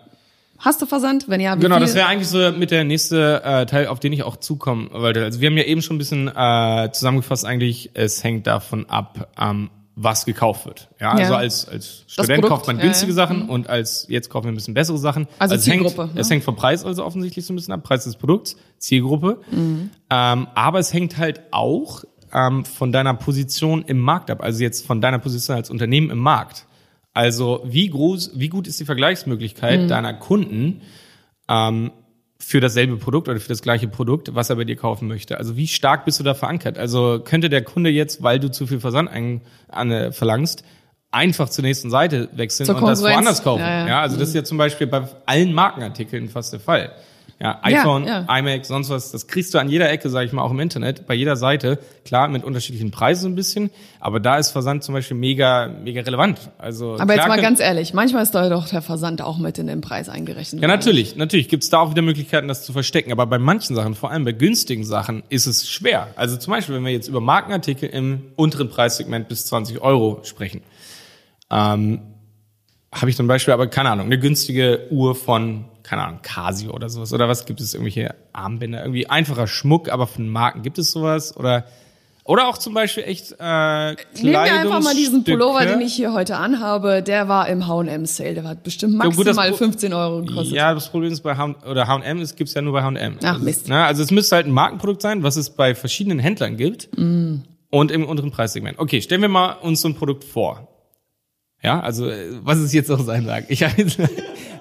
Hast 0.62 0.82
du 0.82 0.86
Versand? 0.86 1.28
Wenn 1.28 1.42
ja, 1.42 1.58
wie 1.58 1.62
Genau, 1.62 1.76
viel? 1.76 1.86
das 1.86 1.96
wäre 1.96 2.08
eigentlich 2.08 2.28
so 2.28 2.52
mit 2.52 2.70
der 2.72 2.84
nächste 2.84 3.44
äh, 3.44 3.66
Teil, 3.66 3.88
auf 3.88 4.00
den 4.00 4.14
ich 4.14 4.24
auch 4.24 4.38
zukommen 4.38 4.90
wollte. 4.94 5.24
Also 5.24 5.42
wir 5.42 5.50
haben 5.50 5.58
ja 5.58 5.64
eben 5.64 5.82
schon 5.82 5.96
ein 5.96 6.00
bisschen 6.00 6.28
äh, 6.28 6.90
zusammengefasst, 6.92 7.46
eigentlich, 7.46 7.92
es 7.96 8.24
hängt 8.24 8.46
davon 8.46 8.88
ab, 8.88 9.30
ähm, 9.40 9.72
was 9.96 10.26
gekauft 10.26 10.66
wird. 10.68 10.90
Ja, 11.00 11.18
ja. 11.18 11.24
also 11.24 11.36
als, 11.36 11.68
als 11.68 12.04
Student 12.08 12.46
kauft 12.46 12.68
man 12.68 12.78
günstige 12.78 13.12
ja, 13.12 13.18
ja. 13.18 13.28
Sachen 13.28 13.44
mhm. 13.44 13.50
und 13.50 13.70
als 13.70 14.06
jetzt 14.08 14.30
kaufen 14.30 14.46
wir 14.46 14.52
ein 14.52 14.56
bisschen 14.56 14.74
bessere 14.74 14.98
Sachen. 14.98 15.28
Also, 15.40 15.56
also 15.56 15.64
Zielgruppe. 15.64 16.04
Es 16.04 16.08
hängt, 16.08 16.20
es 16.20 16.30
hängt 16.30 16.44
vom 16.44 16.56
Preis 16.56 16.86
also 16.86 17.04
offensichtlich 17.04 17.46
so 17.46 17.54
ein 17.54 17.56
bisschen 17.56 17.74
ab, 17.74 17.84
Preis 17.84 18.04
des 18.04 18.16
Produkts, 18.16 18.56
Zielgruppe. 18.78 19.40
Mhm. 19.52 19.90
Ähm, 20.10 20.48
aber 20.56 20.80
es 20.80 20.94
hängt 20.94 21.18
halt 21.18 21.42
auch 21.52 22.04
ähm, 22.34 22.66
von 22.66 22.92
deiner 22.92 23.14
Position 23.16 23.84
im 23.86 24.00
Markt 24.00 24.30
ab. 24.30 24.42
Also 24.42 24.62
jetzt 24.62 24.86
von 24.86 25.02
deiner 25.02 25.20
Position 25.20 25.58
als 25.58 25.70
Unternehmen 25.70 26.10
im 26.10 26.20
Markt. 26.20 26.66
Also 27.14 27.62
wie 27.66 27.90
groß, 27.90 28.32
wie 28.36 28.50
gut 28.50 28.68
ist 28.68 28.80
die 28.80 28.86
Vergleichsmöglichkeit 28.86 29.82
mhm. 29.82 29.88
deiner 29.88 30.14
Kunden 30.14 30.82
ähm, 31.50 31.92
für 32.40 32.60
dasselbe 32.60 32.98
Produkt 32.98 33.28
oder 33.30 33.40
für 33.40 33.50
das 33.50 33.62
gleiche 33.62 33.88
Produkt, 33.88 34.34
was 34.34 34.50
er 34.50 34.56
bei 34.56 34.64
dir 34.64 34.76
kaufen 34.76 35.08
möchte? 35.08 35.38
Also 35.38 35.58
wie 35.58 35.68
stark 35.68 36.06
bist 36.06 36.20
du 36.20 36.24
da 36.24 36.34
verankert? 36.34 36.78
Also 36.78 37.22
könnte 37.24 37.50
der 37.50 37.64
Kunde 37.64 37.90
jetzt, 37.90 38.24
weil 38.24 38.40
du 38.40 38.50
zu 38.50 38.66
viel 38.66 38.80
Versand 38.80 39.10
ein, 39.10 39.42
an, 39.68 39.92
äh, 39.92 40.12
verlangst, 40.12 40.64
einfach 41.12 41.50
zur 41.50 41.64
nächsten 41.64 41.90
Seite 41.90 42.30
wechseln 42.34 42.66
zur 42.66 42.78
und 42.78 42.88
das 42.88 43.04
woanders 43.04 43.44
kaufen? 43.44 43.62
Ja, 43.62 43.82
ja. 43.82 43.88
ja, 43.88 44.02
also 44.02 44.18
das 44.18 44.30
ist 44.30 44.36
ja 44.36 44.44
zum 44.44 44.58
Beispiel 44.58 44.88
bei 44.88 45.08
allen 45.26 45.54
Markenartikeln 45.54 46.30
fast 46.30 46.54
der 46.54 46.62
Fall. 46.62 46.94
Ja, 47.42 47.58
iPhone, 47.64 48.06
ja, 48.06 48.24
ja. 48.28 48.38
iMac, 48.38 48.66
sonst 48.66 48.92
was, 48.92 49.12
das 49.12 49.26
kriegst 49.26 49.52
du 49.56 49.58
an 49.58 49.68
jeder 49.68 49.90
Ecke, 49.90 50.12
sage 50.12 50.28
ich 50.28 50.32
mal, 50.32 50.44
auch 50.44 50.52
im 50.52 50.60
Internet, 50.60 51.08
bei 51.08 51.16
jeder 51.16 51.36
Seite. 51.36 51.80
Klar, 52.06 52.28
mit 52.28 52.44
unterschiedlichen 52.44 52.92
Preisen 52.92 53.32
ein 53.32 53.36
bisschen, 53.36 53.72
aber 54.00 54.20
da 54.20 54.38
ist 54.38 54.52
Versand 54.52 54.84
zum 54.84 54.94
Beispiel 54.94 55.18
mega, 55.18 55.68
mega 55.68 56.02
relevant. 56.02 56.52
Also 56.60 57.00
aber 57.00 57.16
jetzt 57.16 57.28
mal 57.28 57.42
ganz 57.42 57.60
ehrlich, 57.60 57.96
manchmal 57.96 58.22
ist 58.22 58.36
da 58.36 58.48
doch 58.48 58.68
der 58.68 58.84
Versand 58.84 59.24
auch 59.24 59.40
mit 59.40 59.58
in 59.58 59.66
den 59.66 59.82
Preis 59.82 60.08
eingerechnet. 60.08 60.62
Ja, 60.62 60.68
natürlich, 60.68 61.16
natürlich 61.16 61.50
gibt's 61.50 61.72
da 61.72 61.80
auch 61.80 61.90
wieder 61.90 62.04
Möglichkeiten, 62.04 62.48
das 62.48 62.64
zu 62.64 62.74
verstecken. 62.74 63.12
Aber 63.12 63.26
bei 63.26 63.40
manchen 63.40 63.76
Sachen, 63.76 63.96
vor 63.96 64.12
allem 64.12 64.24
bei 64.24 64.34
günstigen 64.34 64.84
Sachen, 64.84 65.24
ist 65.30 65.48
es 65.48 65.68
schwer. 65.68 66.10
Also 66.18 66.38
zum 66.38 66.52
Beispiel, 66.52 66.76
wenn 66.76 66.86
wir 66.86 66.92
jetzt 66.92 67.08
über 67.08 67.22
Markenartikel 67.22 67.90
im 67.90 68.22
unteren 68.36 68.70
Preissegment 68.70 69.28
bis 69.28 69.48
20 69.48 69.82
Euro 69.82 70.20
sprechen, 70.26 70.62
ähm, 71.50 72.02
habe 72.92 73.10
ich 73.10 73.16
zum 73.16 73.28
Beispiel 73.28 73.54
aber 73.54 73.68
keine 73.68 73.90
Ahnung, 73.90 74.08
eine 74.08 74.20
günstige 74.20 74.88
Uhr 74.90 75.16
von 75.16 75.66
keine 75.84 76.04
Ahnung, 76.04 76.20
Casio 76.22 76.72
oder 76.72 76.90
sowas? 76.90 77.14
Oder 77.14 77.28
was 77.28 77.46
gibt 77.46 77.62
es 77.62 77.74
irgendwelche 77.74 78.16
Armbänder? 78.34 78.82
Irgendwie 78.82 79.08
einfacher 79.08 79.48
Schmuck, 79.48 79.90
aber 79.90 80.08
von 80.08 80.30
Marken. 80.30 80.62
Gibt 80.62 80.78
es 80.78 80.92
sowas? 80.92 81.36
Oder, 81.36 81.66
Oder 82.24 82.48
auch 82.48 82.58
zum 82.58 82.74
Beispiel 82.74 83.04
echt 83.04 83.34
äh, 83.40 83.92
Nehmen 83.92 83.98
wir 84.22 84.40
einfach 84.40 84.82
mal 84.82 84.96
diesen 84.96 85.24
Pullover, 85.24 85.66
den 85.66 85.82
ich 85.82 85.94
hier 85.94 86.14
heute 86.14 86.38
anhabe. 86.38 87.04
Der 87.04 87.28
war 87.28 87.50
im 87.50 87.68
H&M 87.68 88.06
Sale. 88.06 88.36
Der 88.36 88.44
hat 88.44 88.64
bestimmt 88.64 88.96
maximal 88.96 89.46
ja, 89.46 89.50
gut, 89.50 89.58
15 89.58 89.94
Euro 89.94 90.22
gekostet. 90.24 90.56
Ja, 90.56 90.74
das 90.74 90.90
Problem 90.90 91.12
ist 91.12 91.22
bei 91.22 91.36
H&M 91.36 91.56
oder 91.70 91.88
H&M 91.88 92.22
ist 92.22 92.38
gibt's 92.38 92.54
ja 92.54 92.62
nur 92.62 92.74
bei 92.74 92.84
H&M. 92.84 93.18
Ach 93.22 93.34
also, 93.34 93.44
Mist. 93.44 93.68
Ne, 93.68 93.84
also 93.84 94.04
es 94.04 94.12
müsste 94.12 94.36
halt 94.36 94.48
ein 94.48 94.54
Markenprodukt 94.54 95.02
sein, 95.02 95.24
was 95.24 95.36
es 95.36 95.50
bei 95.50 95.76
verschiedenen 95.76 96.20
Händlern 96.20 96.58
gibt 96.58 96.90
mm. 96.98 97.42
und 97.70 97.92
im 97.92 98.06
unteren 98.06 98.32
Preissegment. 98.32 98.80
Okay, 98.80 99.02
stellen 99.02 99.22
wir 99.22 99.30
mal 99.30 99.54
uns 99.62 99.82
so 99.82 99.88
ein 99.88 99.96
Produkt 99.96 100.24
vor. 100.24 100.71
Ja, 101.64 101.80
also 101.80 102.10
äh, 102.10 102.30
was 102.44 102.58
es 102.58 102.74
jetzt 102.74 102.90
auch 102.90 103.00
sein 103.00 103.26
mag. 103.26 103.46
Ich 103.50 103.64
habe 103.64 103.74
jetzt, 103.78 104.00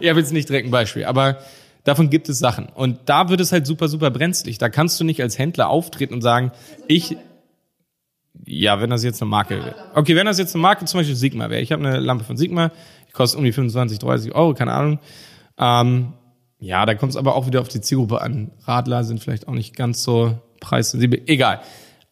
ich 0.01 0.09
hab 0.09 0.17
jetzt 0.17 0.33
nicht 0.33 0.49
direkt 0.49 0.69
ein 0.69 0.71
Beispiel, 0.71 1.05
aber 1.05 1.39
davon 1.85 2.11
gibt 2.11 2.29
es 2.29 2.39
Sachen. 2.39 2.69
Und 2.69 2.99
da 3.07 3.29
wird 3.29 3.41
es 3.41 3.53
halt 3.53 3.67
super, 3.67 3.89
super 3.89 4.11
brenzlig. 4.11 4.59
Da 4.59 4.69
kannst 4.69 5.01
du 5.01 5.05
nicht 5.05 5.23
als 5.23 5.39
Händler 5.39 5.71
auftreten 5.71 6.15
und 6.15 6.23
sagen, 6.23 6.53
ich 6.87 7.17
ja, 8.47 8.81
wenn 8.81 8.91
das 8.91 9.05
jetzt 9.05 9.21
eine 9.21 9.29
Marke 9.29 9.57
wäre. 9.57 9.75
Okay, 9.95 10.17
wenn 10.17 10.27
das 10.27 10.39
jetzt 10.39 10.55
eine 10.55 10.63
Marke 10.63 10.85
zum 10.85 11.01
Beispiel 11.01 11.17
Sigma 11.17 11.51
wäre. 11.51 11.61
Ich 11.61 11.73
habe 11.73 11.87
eine 11.87 12.01
Lampe 12.01 12.25
von 12.25 12.37
Sigma, 12.37 12.71
die 13.09 13.13
kostet 13.13 13.39
um 13.39 13.45
die 13.45 13.53
25, 13.53 13.99
30 13.99 14.35
Euro, 14.35 14.55
keine 14.55 14.73
Ahnung. 14.73 14.99
Ähm, 15.59 16.15
ja, 16.59 16.85
da 16.87 16.95
kommt 16.95 17.11
es 17.11 17.17
aber 17.17 17.35
auch 17.35 17.47
wieder 17.47 17.61
auf 17.61 17.69
die 17.69 17.81
Zielgruppe 17.81 18.21
an. 18.21 18.53
Radler 18.65 19.05
sind 19.05 19.21
vielleicht 19.21 19.49
auch 19.49 19.53
nicht 19.53 19.77
ganz 19.77 20.03
so 20.03 20.39
preissensibel. 20.61 21.21
Egal. 21.27 21.61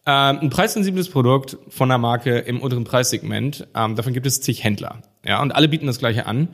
Ähm, 0.09 0.39
ein 0.41 0.49
preissensibles 0.49 1.07
Produkt 1.09 1.57
von 1.69 1.91
einer 1.91 1.99
Marke 1.99 2.39
im 2.39 2.61
unteren 2.61 2.83
Preissegment, 2.83 3.67
ähm, 3.75 3.95
davon 3.95 4.11
gibt 4.11 4.25
es 4.25 4.41
zig 4.41 4.63
Händler. 4.63 5.03
Ja, 5.23 5.39
und 5.39 5.51
alle 5.51 5.67
bieten 5.67 5.85
das 5.85 5.99
gleiche 5.99 6.25
an. 6.25 6.47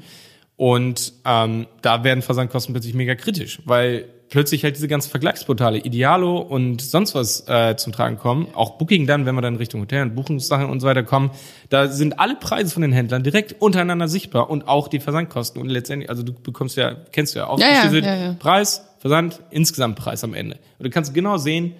Und 0.58 1.14
ähm, 1.24 1.66
da 1.82 2.04
werden 2.04 2.22
Versandkosten 2.22 2.74
plötzlich 2.74 2.94
mega 2.96 3.16
kritisch, 3.16 3.62
weil 3.64 4.10
plötzlich 4.30 4.66
halt 4.66 4.76
diese 4.76 4.90
ganzen 4.90 5.10
Vergleichsportale, 5.10 5.78
Idealo 5.78 6.38
und 6.40 6.82
sonst 6.82 7.16
was 7.16 7.48
äh, 7.48 7.78
zum 7.78 7.94
Tragen 7.94 8.18
kommen. 8.18 8.48
Auch 8.56 8.78
Booking 8.78 9.08
dann, 9.08 9.26
wenn 9.26 9.36
wir 9.36 9.42
dann 9.42 9.56
Richtung 9.56 9.80
Hotel 9.80 10.02
und 10.02 10.16
Buchungssachen 10.16 10.70
und 10.70 10.82
so 10.82 10.88
weiter 10.88 11.04
kommen. 11.04 11.32
Da 11.70 11.88
sind 11.88 12.20
alle 12.20 12.36
Preise 12.36 12.74
von 12.74 12.82
den 12.82 12.92
Händlern 12.92 13.24
direkt 13.24 13.62
untereinander 13.62 14.10
sichtbar 14.10 14.50
und 14.50 14.68
auch 14.68 14.90
die 14.90 15.00
Versandkosten. 15.00 15.62
Und 15.62 15.70
letztendlich, 15.70 16.10
also 16.10 16.24
du 16.24 16.34
bekommst 16.34 16.76
ja, 16.76 16.94
kennst 17.14 17.36
du 17.36 17.40
ja 17.40 17.48
auch, 17.48 17.58
ja, 17.58 17.90
ja, 17.90 18.16
ja, 18.16 18.34
Preis, 18.38 18.86
Versand, 19.00 19.40
Insgesamtpreis 19.50 20.26
am 20.26 20.34
Ende. 20.34 20.58
Und 20.78 20.84
du 20.84 20.90
kannst 20.90 21.14
genau 21.14 21.38
sehen, 21.38 21.74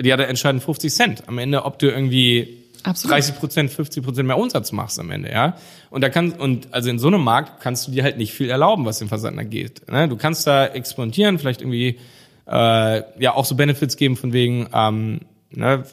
die 0.00 0.12
hat 0.12 0.20
ja 0.20 0.26
entscheidend 0.26 0.62
50 0.62 0.92
Cent 0.92 1.28
am 1.28 1.38
Ende, 1.38 1.64
ob 1.64 1.78
du 1.78 1.86
irgendwie 1.86 2.64
Absolut. 2.82 3.14
30 3.14 3.36
Prozent, 3.36 3.70
50 3.70 4.04
Prozent 4.04 4.26
mehr 4.26 4.38
Umsatz 4.38 4.72
machst 4.72 4.98
am 5.00 5.10
Ende, 5.10 5.30
ja. 5.30 5.56
Und 5.90 6.02
da 6.02 6.10
kann 6.10 6.32
und 6.32 6.72
also 6.72 6.90
in 6.90 6.98
so 6.98 7.06
einem 7.06 7.22
Markt 7.22 7.62
kannst 7.62 7.86
du 7.86 7.92
dir 7.92 8.02
halt 8.02 8.18
nicht 8.18 8.32
viel 8.32 8.50
erlauben, 8.50 8.84
was 8.84 8.98
den 8.98 9.08
Versand 9.08 9.38
angeht. 9.38 9.82
Ne? 9.90 10.08
Du 10.08 10.16
kannst 10.16 10.46
da 10.46 10.66
exportieren, 10.66 11.38
vielleicht 11.38 11.62
irgendwie 11.62 11.98
äh, 12.46 13.22
ja 13.22 13.34
auch 13.34 13.44
so 13.44 13.54
Benefits 13.54 13.96
geben 13.96 14.16
von 14.16 14.32
wegen 14.32 14.68
ähm, 14.74 15.20
ne, 15.50 15.84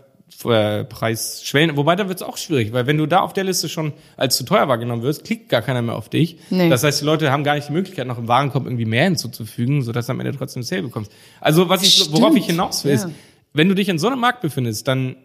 äh, 0.43 0.83
Preisschwellen. 0.83 1.77
Wobei 1.77 1.95
da 1.95 2.07
wird 2.07 2.17
es 2.17 2.23
auch 2.23 2.37
schwierig, 2.37 2.73
weil 2.73 2.87
wenn 2.87 2.97
du 2.97 3.05
da 3.05 3.19
auf 3.21 3.31
der 3.31 3.43
Liste 3.43 3.69
schon 3.69 3.93
als 4.17 4.35
zu 4.35 4.43
teuer 4.43 4.67
wahrgenommen 4.67 5.03
wirst, 5.03 5.23
klickt 5.23 5.49
gar 5.49 5.61
keiner 5.61 5.81
mehr 5.81 5.95
auf 5.95 6.09
dich. 6.09 6.37
Nee. 6.49 6.69
Das 6.69 6.83
heißt, 6.83 7.01
die 7.01 7.05
Leute 7.05 7.31
haben 7.31 7.43
gar 7.43 7.55
nicht 7.55 7.69
die 7.69 7.73
Möglichkeit, 7.73 8.07
noch 8.07 8.17
im 8.17 8.27
Warenkorb 8.27 8.65
irgendwie 8.65 8.85
mehr 8.85 9.05
hinzuzufügen, 9.05 9.81
sodass 9.81 10.07
du 10.07 10.13
am 10.13 10.19
Ende 10.19 10.35
trotzdem 10.35 10.63
Sale 10.63 10.83
bekommst. 10.83 11.11
Also 11.39 11.69
was 11.69 11.83
ich, 11.83 12.11
worauf 12.11 12.35
ich 12.35 12.47
hinaus 12.47 12.83
will, 12.83 12.91
ja. 12.91 12.97
ist, 12.97 13.07
wenn 13.53 13.69
du 13.69 13.75
dich 13.75 13.89
in 13.89 13.99
so 13.99 14.07
einem 14.07 14.19
Markt 14.19 14.41
befindest, 14.41 14.87
dann 14.87 15.15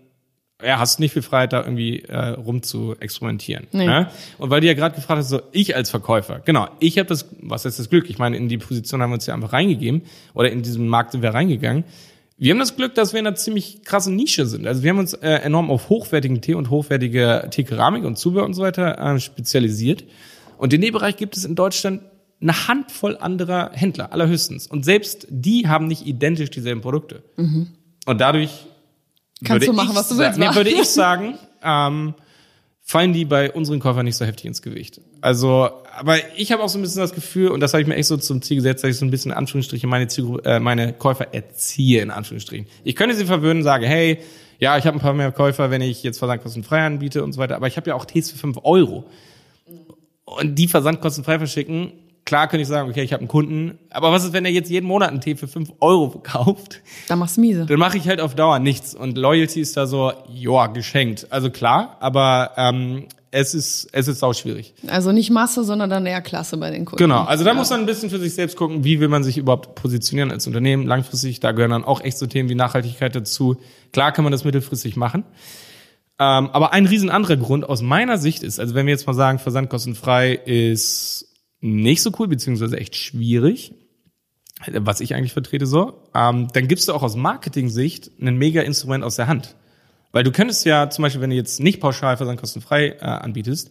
ja, 0.64 0.78
hast 0.78 1.00
nicht 1.00 1.12
viel 1.12 1.22
Freiheit, 1.22 1.52
da 1.52 1.60
irgendwie 1.60 2.00
äh, 2.00 2.28
rum 2.28 2.62
zu 2.62 2.96
experimentieren. 2.98 3.66
Nee. 3.72 3.86
Ne? 3.86 4.10
Und 4.38 4.48
weil 4.48 4.62
du 4.62 4.66
ja 4.66 4.74
gerade 4.74 4.94
gefragt 4.94 5.18
hast, 5.18 5.28
so 5.28 5.42
ich 5.52 5.76
als 5.76 5.90
Verkäufer, 5.90 6.40
genau, 6.44 6.68
ich 6.80 6.98
habe 6.98 7.08
das, 7.08 7.28
was 7.40 7.66
ist 7.66 7.78
das 7.78 7.90
Glück? 7.90 8.08
Ich 8.08 8.18
meine, 8.18 8.36
in 8.36 8.48
die 8.48 8.56
Position 8.56 9.02
haben 9.02 9.10
wir 9.10 9.14
uns 9.14 9.26
ja 9.26 9.34
einfach 9.34 9.52
reingegeben 9.52 10.02
oder 10.32 10.50
in 10.50 10.62
diesen 10.62 10.88
Markt 10.88 11.12
sind 11.12 11.22
wir 11.22 11.34
reingegangen. 11.34 11.84
Wir 12.38 12.52
haben 12.52 12.58
das 12.58 12.76
Glück, 12.76 12.94
dass 12.94 13.12
wir 13.12 13.20
in 13.20 13.26
einer 13.26 13.36
ziemlich 13.36 13.82
krassen 13.84 14.14
Nische 14.14 14.46
sind. 14.46 14.66
Also 14.66 14.82
wir 14.82 14.90
haben 14.90 14.98
uns 14.98 15.14
äh, 15.14 15.28
enorm 15.28 15.70
auf 15.70 15.88
hochwertigen 15.88 16.40
Tee 16.40 16.54
und 16.54 16.70
hochwertige 16.70 17.48
Teekeramik 17.50 18.04
und 18.04 18.16
Zubehör 18.18 18.44
und 18.44 18.54
so 18.54 18.62
weiter 18.62 18.98
äh, 18.98 19.20
spezialisiert. 19.20 20.04
Und 20.58 20.72
in 20.72 20.80
dem 20.80 20.92
Bereich 20.92 21.16
gibt 21.16 21.36
es 21.36 21.44
in 21.44 21.54
Deutschland 21.54 22.02
eine 22.40 22.68
Handvoll 22.68 23.16
anderer 23.16 23.70
Händler, 23.72 24.12
allerhöchstens. 24.12 24.66
Und 24.66 24.84
selbst 24.84 25.26
die 25.30 25.68
haben 25.68 25.86
nicht 25.86 26.06
identisch 26.06 26.50
dieselben 26.50 26.82
Produkte. 26.82 27.22
Mhm. 27.36 27.68
Und 28.06 28.20
dadurch 28.20 28.66
Kannst 29.44 29.68
du 29.68 29.72
machen, 29.72 29.94
was 29.94 30.08
du 30.08 30.18
willst. 30.18 30.38
Nee, 30.38 30.54
würde 30.54 30.70
ich 30.70 30.88
sagen, 30.88 31.38
ähm, 31.62 32.14
fallen 32.82 33.12
die 33.12 33.24
bei 33.24 33.52
unseren 33.52 33.80
Käufern 33.80 34.04
nicht 34.04 34.16
so 34.16 34.24
heftig 34.24 34.46
ins 34.46 34.62
Gewicht. 34.62 35.00
Also, 35.20 35.68
aber 35.98 36.16
ich 36.36 36.52
habe 36.52 36.62
auch 36.62 36.68
so 36.68 36.78
ein 36.78 36.82
bisschen 36.82 37.00
das 37.00 37.12
Gefühl, 37.12 37.48
und 37.48 37.60
das 37.60 37.74
habe 37.74 37.82
ich 37.82 37.88
mir 37.88 37.96
echt 37.96 38.08
so 38.08 38.16
zum 38.16 38.40
Ziel 38.40 38.56
gesetzt, 38.56 38.84
dass 38.84 38.90
ich 38.90 38.96
so 38.96 39.04
ein 39.04 39.10
bisschen 39.10 39.32
in 39.32 39.36
Anführungsstrichen 39.36 39.90
meine, 39.90 40.08
Zielgruppe, 40.08 40.48
äh, 40.48 40.60
meine 40.60 40.92
Käufer 40.92 41.34
erziehe, 41.34 42.00
in 42.00 42.10
Anführungsstrichen. 42.10 42.66
Ich 42.84 42.96
könnte 42.96 43.14
sie 43.14 43.26
verwöhnen, 43.26 43.62
sage, 43.62 43.86
hey, 43.86 44.20
ja, 44.58 44.78
ich 44.78 44.86
habe 44.86 44.96
ein 44.96 45.00
paar 45.00 45.12
mehr 45.12 45.32
Käufer, 45.32 45.70
wenn 45.70 45.82
ich 45.82 46.02
jetzt 46.02 46.18
versandkostenfrei 46.18 46.86
anbiete 46.86 47.22
und 47.22 47.32
so 47.32 47.40
weiter, 47.40 47.56
aber 47.56 47.66
ich 47.66 47.76
habe 47.76 47.90
ja 47.90 47.94
auch 47.94 48.06
Tees 48.06 48.30
für 48.30 48.38
fünf 48.38 48.58
Euro. 48.62 49.04
Und 50.24 50.54
die 50.56 50.68
versandkostenfrei 50.68 51.38
verschicken, 51.38 51.92
Klar 52.26 52.48
könnte 52.48 52.62
ich 52.62 52.68
sagen, 52.68 52.90
okay, 52.90 53.02
ich 53.02 53.12
habe 53.12 53.20
einen 53.20 53.28
Kunden, 53.28 53.78
aber 53.88 54.10
was 54.10 54.24
ist, 54.24 54.32
wenn 54.32 54.44
er 54.44 54.50
jetzt 54.50 54.68
jeden 54.68 54.86
Monat 54.86 55.10
einen 55.10 55.20
Tee 55.20 55.36
für 55.36 55.46
fünf 55.46 55.72
Euro 55.80 56.08
kauft? 56.22 56.82
Dann 57.06 57.20
machst 57.20 57.36
du 57.36 57.40
miese. 57.40 57.66
Dann 57.66 57.78
mache 57.78 57.96
ich 57.96 58.08
halt 58.08 58.20
auf 58.20 58.34
Dauer 58.34 58.58
nichts. 58.58 58.96
Und 58.96 59.16
Loyalty 59.16 59.60
ist 59.60 59.76
da 59.76 59.86
so, 59.86 60.12
joa, 60.28 60.66
geschenkt. 60.66 61.28
Also 61.30 61.50
klar, 61.50 61.96
aber 62.00 62.50
ähm, 62.56 63.06
es 63.30 63.54
ist 63.54 63.88
es 63.92 64.08
ist 64.08 64.24
auch 64.24 64.32
schwierig. 64.32 64.74
Also 64.88 65.12
nicht 65.12 65.30
Masse, 65.30 65.62
sondern 65.62 65.88
dann 65.88 66.04
eher 66.04 66.20
Klasse 66.20 66.56
bei 66.56 66.70
den 66.70 66.84
Kunden. 66.84 67.02
Genau, 67.02 67.22
also 67.22 67.44
da 67.44 67.50
ja. 67.50 67.56
muss 67.56 67.70
man 67.70 67.80
ein 67.80 67.86
bisschen 67.86 68.10
für 68.10 68.18
sich 68.18 68.34
selbst 68.34 68.56
gucken, 68.56 68.82
wie 68.82 68.98
will 68.98 69.08
man 69.08 69.22
sich 69.22 69.38
überhaupt 69.38 69.76
positionieren 69.76 70.32
als 70.32 70.48
Unternehmen 70.48 70.84
langfristig. 70.84 71.38
Da 71.38 71.52
gehören 71.52 71.70
dann 71.70 71.84
auch 71.84 72.00
echt 72.00 72.18
so 72.18 72.26
Themen 72.26 72.48
wie 72.48 72.56
Nachhaltigkeit 72.56 73.14
dazu. 73.14 73.56
Klar 73.92 74.10
kann 74.10 74.24
man 74.24 74.32
das 74.32 74.44
mittelfristig 74.44 74.96
machen. 74.96 75.22
Ähm, 76.18 76.48
aber 76.50 76.72
ein 76.72 76.86
riesen 76.86 77.10
anderer 77.10 77.36
Grund 77.36 77.68
aus 77.68 77.82
meiner 77.82 78.18
Sicht 78.18 78.42
ist, 78.42 78.58
also 78.58 78.74
wenn 78.74 78.86
wir 78.86 78.92
jetzt 78.92 79.06
mal 79.06 79.12
sagen, 79.12 79.38
versandkostenfrei 79.38 80.32
ist 80.32 81.25
nicht 81.60 82.02
so 82.02 82.10
cool, 82.18 82.28
beziehungsweise 82.28 82.76
echt 82.78 82.96
schwierig, 82.96 83.74
was 84.72 85.00
ich 85.00 85.14
eigentlich 85.14 85.32
vertrete 85.32 85.66
so, 85.66 86.02
ähm, 86.14 86.48
dann 86.52 86.68
gibst 86.68 86.88
du 86.88 86.94
auch 86.94 87.02
aus 87.02 87.16
Marketing-Sicht 87.16 88.10
ein 88.20 88.36
mega 88.36 88.62
Instrument 88.62 89.04
aus 89.04 89.16
der 89.16 89.26
Hand. 89.26 89.56
Weil 90.12 90.24
du 90.24 90.32
könntest 90.32 90.64
ja 90.64 90.88
zum 90.88 91.02
Beispiel, 91.02 91.20
wenn 91.20 91.30
du 91.30 91.36
jetzt 91.36 91.60
nicht 91.60 91.80
pauschal 91.80 92.16
versandkostenfrei 92.16 92.88
äh, 92.88 93.04
anbietest, 93.04 93.70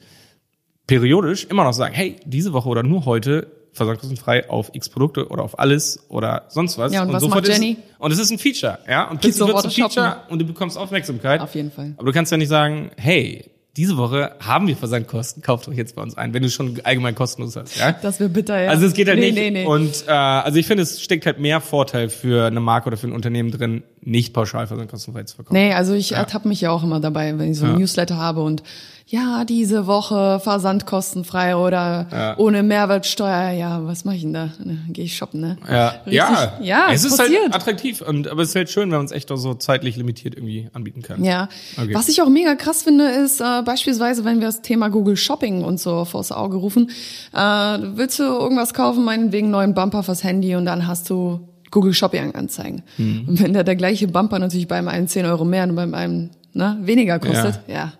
periodisch 0.85 1.45
immer 1.45 1.63
noch 1.63 1.73
sagen, 1.73 1.95
hey, 1.95 2.17
diese 2.25 2.53
Woche 2.53 2.69
oder 2.69 2.83
nur 2.83 3.05
heute 3.05 3.51
versandkostenfrei 3.73 4.49
auf 4.49 4.69
X 4.73 4.89
Produkte 4.89 5.27
oder 5.27 5.43
auf 5.43 5.59
alles 5.59 6.05
oder 6.07 6.45
sonst 6.49 6.77
was. 6.77 6.93
Ja, 6.93 7.01
und, 7.01 7.09
und 7.09 7.15
was 7.15 7.27
macht 7.27 7.47
Jenny? 7.47 7.71
Ist, 7.71 7.99
und 7.99 8.11
es 8.11 8.19
ist 8.19 8.31
ein 8.31 8.37
Feature, 8.37 8.79
ja. 8.87 9.09
Und 9.09 9.21
plötzlich 9.21 9.47
wird 9.47 9.65
ein 9.65 9.71
Feature 9.71 10.05
shoppen. 10.05 10.29
und 10.29 10.39
du 10.39 10.45
bekommst 10.45 10.77
Aufmerksamkeit. 10.77 11.41
Auf 11.41 11.55
jeden 11.55 11.71
Fall. 11.71 11.93
Aber 11.97 12.05
du 12.05 12.13
kannst 12.13 12.31
ja 12.31 12.37
nicht 12.37 12.47
sagen, 12.47 12.91
hey, 12.95 13.49
diese 13.77 13.97
Woche 13.97 14.35
haben 14.39 14.67
wir 14.67 14.77
Versandkosten, 14.77 15.41
kauft 15.41 15.67
doch 15.67 15.73
jetzt 15.73 15.95
bei 15.95 16.01
uns 16.01 16.15
ein, 16.15 16.33
wenn 16.33 16.41
du 16.41 16.49
schon 16.49 16.79
allgemein 16.83 17.13
kostenlos 17.13 17.57
hast. 17.57 17.77
Ja? 17.77 17.91
Das 17.91 18.19
wird 18.21 18.31
bitter, 18.31 18.61
ja. 18.61 18.69
Also 18.69 18.85
es 18.85 18.93
geht 18.93 19.09
halt 19.09 19.19
nee, 19.19 19.31
nicht. 19.31 19.35
Nee, 19.35 19.51
nee. 19.51 19.65
Und 19.65 20.05
äh, 20.07 20.11
also 20.11 20.57
ich 20.57 20.65
finde, 20.65 20.83
es 20.83 21.01
steckt 21.01 21.25
halt 21.25 21.39
mehr 21.39 21.59
Vorteil 21.59 22.09
für 22.09 22.45
eine 22.45 22.61
Marke 22.61 22.87
oder 22.87 22.97
für 22.97 23.07
ein 23.07 23.13
Unternehmen 23.13 23.51
drin, 23.51 23.83
nicht 24.01 24.33
pauschal 24.33 24.67
versandkostenfrei 24.67 25.23
zu 25.23 25.35
verkaufen. 25.35 25.55
Nee, 25.55 25.73
also 25.73 25.93
ich 25.93 26.11
ja. 26.11 26.17
ertappe 26.17 26.47
mich 26.47 26.61
ja 26.61 26.71
auch 26.71 26.83
immer 26.83 27.01
dabei, 27.01 27.37
wenn 27.37 27.51
ich 27.51 27.57
so 27.57 27.65
ein 27.65 27.73
ja. 27.73 27.79
Newsletter 27.79 28.15
habe 28.17 28.43
und 28.43 28.63
ja, 29.07 29.45
diese 29.45 29.85
Woche 29.85 30.39
versandkostenfrei 30.39 31.55
oder 31.55 32.07
ja. 32.11 32.37
ohne 32.37 32.63
Mehrwertsteuer. 32.63 33.51
Ja, 33.51 33.85
was 33.85 34.03
mache 34.03 34.15
ich 34.15 34.23
denn 34.23 34.33
da? 34.33 34.49
Ne, 34.63 34.79
Gehe 34.89 35.05
ich 35.05 35.15
shoppen, 35.15 35.41
ne? 35.41 35.57
Ja, 35.69 35.89
Richtig, 35.89 36.13
ja. 36.13 36.53
ja. 36.59 36.87
Es 36.91 37.03
ist 37.03 37.19
halt 37.19 37.29
passiert. 37.29 37.43
halt 37.43 37.55
attraktiv 37.55 38.01
und 38.01 38.27
aber 38.27 38.41
es 38.41 38.49
ist 38.49 38.55
halt 38.55 38.69
schön, 38.71 38.89
wenn 38.89 38.97
man 38.97 39.05
es 39.05 39.11
echt 39.11 39.31
auch 39.31 39.37
so 39.37 39.53
zeitlich 39.53 39.95
limitiert 39.95 40.33
irgendwie 40.33 40.69
anbieten 40.73 41.03
kann. 41.03 41.23
Ja. 41.23 41.49
Okay. 41.77 41.93
Was 41.93 42.09
ich 42.09 42.23
auch 42.23 42.29
mega 42.29 42.55
krass 42.55 42.81
finde, 42.81 43.05
ist 43.05 43.41
äh, 43.41 43.61
beispielsweise, 43.63 44.25
wenn 44.25 44.39
wir 44.39 44.47
das 44.47 44.63
Thema 44.63 44.89
Google 44.89 45.17
Shopping 45.17 45.63
und 45.63 45.79
so 45.79 46.03
vors 46.05 46.31
Auge 46.31 46.57
rufen, 46.57 46.89
äh, 47.31 47.37
willst 47.37 48.17
du 48.17 48.23
irgendwas 48.23 48.73
kaufen, 48.73 49.03
meinetwegen 49.03 49.51
neuen 49.51 49.75
Bumper 49.75 50.01
fürs 50.01 50.23
Handy 50.23 50.55
und 50.55 50.65
dann 50.65 50.87
hast 50.87 51.11
du 51.11 51.47
Google 51.69 51.93
Shopping 51.93 52.33
Anzeigen. 52.33 52.81
Mhm. 52.97 53.25
Und 53.27 53.43
wenn 53.43 53.53
da 53.53 53.61
der 53.61 53.75
gleiche 53.75 54.07
Bumper 54.07 54.39
natürlich 54.39 54.67
beim 54.67 54.87
einen 54.87 55.07
10 55.07 55.27
Euro 55.27 55.45
mehr 55.45 55.65
und 55.65 55.75
beim 55.75 55.93
einen 55.93 56.31
ne, 56.53 56.79
weniger 56.81 57.19
kostet, 57.19 57.59
ja. 57.67 57.75
ja 57.75 57.93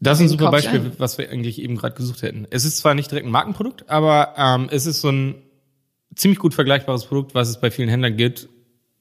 das 0.00 0.18
ist 0.18 0.24
ein 0.24 0.28
super 0.28 0.50
Beispiel, 0.50 0.92
was 0.98 1.18
wir 1.18 1.30
eigentlich 1.30 1.60
eben 1.60 1.76
gerade 1.76 1.94
gesucht 1.94 2.22
hätten. 2.22 2.46
Es 2.50 2.64
ist 2.64 2.78
zwar 2.78 2.94
nicht 2.94 3.10
direkt 3.10 3.26
ein 3.26 3.30
Markenprodukt, 3.30 3.88
aber 3.88 4.34
ähm, 4.36 4.68
es 4.70 4.86
ist 4.86 5.00
so 5.00 5.10
ein 5.10 5.34
ziemlich 6.14 6.38
gut 6.38 6.54
vergleichbares 6.54 7.04
Produkt, 7.04 7.34
was 7.34 7.48
es 7.48 7.60
bei 7.60 7.70
vielen 7.70 7.88
Händlern 7.88 8.16
gibt, 8.16 8.48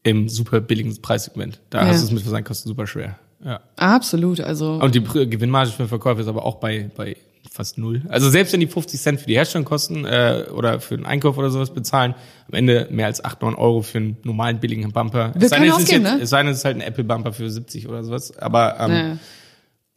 im 0.04 0.30
super 0.30 0.62
billigen 0.62 1.02
Preissegment. 1.02 1.62
Da 1.70 1.82
ja. 1.82 1.88
hast 1.88 2.02
du 2.02 2.06
es 2.06 2.12
mit 2.12 2.22
Versandkosten 2.22 2.70
super 2.70 2.88
schwer. 2.88 3.18
Ja. 3.44 3.62
Absolut, 3.78 4.42
also. 4.42 4.74
Und 4.74 4.96
die 4.96 5.04
Gewinnmarge 5.04 5.72
für 5.72 5.88
Verkäufer 5.88 6.22
ist 6.22 6.28
aber 6.28 6.46
auch 6.46 6.56
bei, 6.56 6.92
bei 6.96 7.16
fast 7.50 7.78
null. 7.78 8.02
Also 8.10 8.30
selbst 8.30 8.54
wenn 8.54 8.60
die 8.60 8.68
50 8.68 9.00
Cent 9.00 9.20
für 9.22 9.28
die 9.28 9.36
Herstellung 9.36 9.66
kosten 9.66 10.06
äh, 10.06 10.46
oder 10.54 10.80
für 10.80 10.98
den 10.98 11.06
Einkauf 11.06 11.38
oder 11.38 11.50
sowas 11.50 11.74
bezahlen, 11.74 12.16
am 12.48 12.54
Ende 12.54 12.88
mehr 12.92 13.06
als 13.06 13.24
8, 13.24 13.42
9 13.42 13.56
Euro 13.56 13.82
für 13.82 13.98
einen 13.98 14.18
normalen 14.24 14.60
billigen 14.60 14.92
Bumper. 14.92 15.34
Wir 15.36 15.44
es 15.44 15.50
sei 15.50 15.60
denn, 15.60 15.70
es, 15.70 15.78
ist 15.80 16.02
ne? 16.02 16.20
es 16.22 16.30
sei 16.30 16.44
denn, 16.44 16.52
es 16.52 16.58
ist 16.60 16.66
halt 16.66 16.76
ein 16.78 16.82
Apple 16.82 17.04
Bumper 17.06 17.34
für 17.34 17.50
70 17.50 17.88
oder 17.88 18.04
sowas. 18.04 18.38
Aber 18.38 18.80
ähm, 18.80 18.92
ja. 18.92 19.18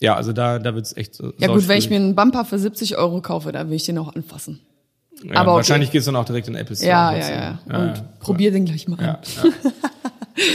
Ja, 0.03 0.15
also 0.17 0.33
da, 0.33 0.59
da 0.59 0.75
wird's 0.75 0.97
echt 0.97 1.15
so. 1.15 1.33
Ja 1.39 1.49
gut, 1.49 1.67
wenn 1.69 1.79
ich 1.79 1.89
mir 1.89 1.97
einen 1.97 2.15
Bumper 2.15 2.45
für 2.45 2.59
70 2.59 2.99
Euro 2.99 3.21
kaufe, 3.23 3.53
dann 3.53 3.69
will 3.71 3.77
ich 3.77 3.85
den 3.85 3.97
auch 3.99 4.15
anfassen. 4.15 4.61
Ja, 5.25 5.37
Aber 5.37 5.55
wahrscheinlich 5.55 5.89
okay. 5.91 5.99
geht's 5.99 6.07
dann 6.07 6.17
auch 6.17 6.25
direkt 6.25 6.49
in 6.49 6.57
Apple 6.57 6.75
Store. 6.75 6.91
Ja, 6.91 7.13
ja, 7.13 7.19
ja, 7.31 7.59
ja. 7.71 7.79
Und 7.79 7.97
ja, 7.97 8.05
probier 8.19 8.51
den 8.51 8.65
gleich 8.65 8.89
mal 8.89 8.99
an. 8.99 9.19
Ja, 9.37 9.51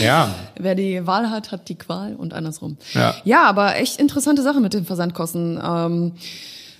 ja. 0.00 0.34
Wer 0.58 0.74
die 0.74 1.06
Wahl 1.06 1.30
hat, 1.30 1.50
hat 1.52 1.68
die 1.68 1.76
Qual 1.76 2.14
und 2.16 2.34
andersrum. 2.34 2.76
Ja. 2.92 3.14
Ja, 3.24 3.44
aber 3.44 3.76
echt 3.76 3.98
interessante 3.98 4.42
Sache 4.42 4.60
mit 4.60 4.74
den 4.74 4.84
Versandkosten. 4.84 5.58
Ähm, 5.64 6.12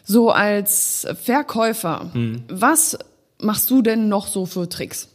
so 0.04 0.30
als 0.30 1.06
Verkäufer, 1.22 2.10
Hm. 2.12 2.42
was 2.48 2.98
machst 3.40 3.70
du 3.70 3.82
denn 3.82 4.08
noch 4.08 4.26
so 4.26 4.46
für 4.46 4.68
Tricks? 4.68 5.08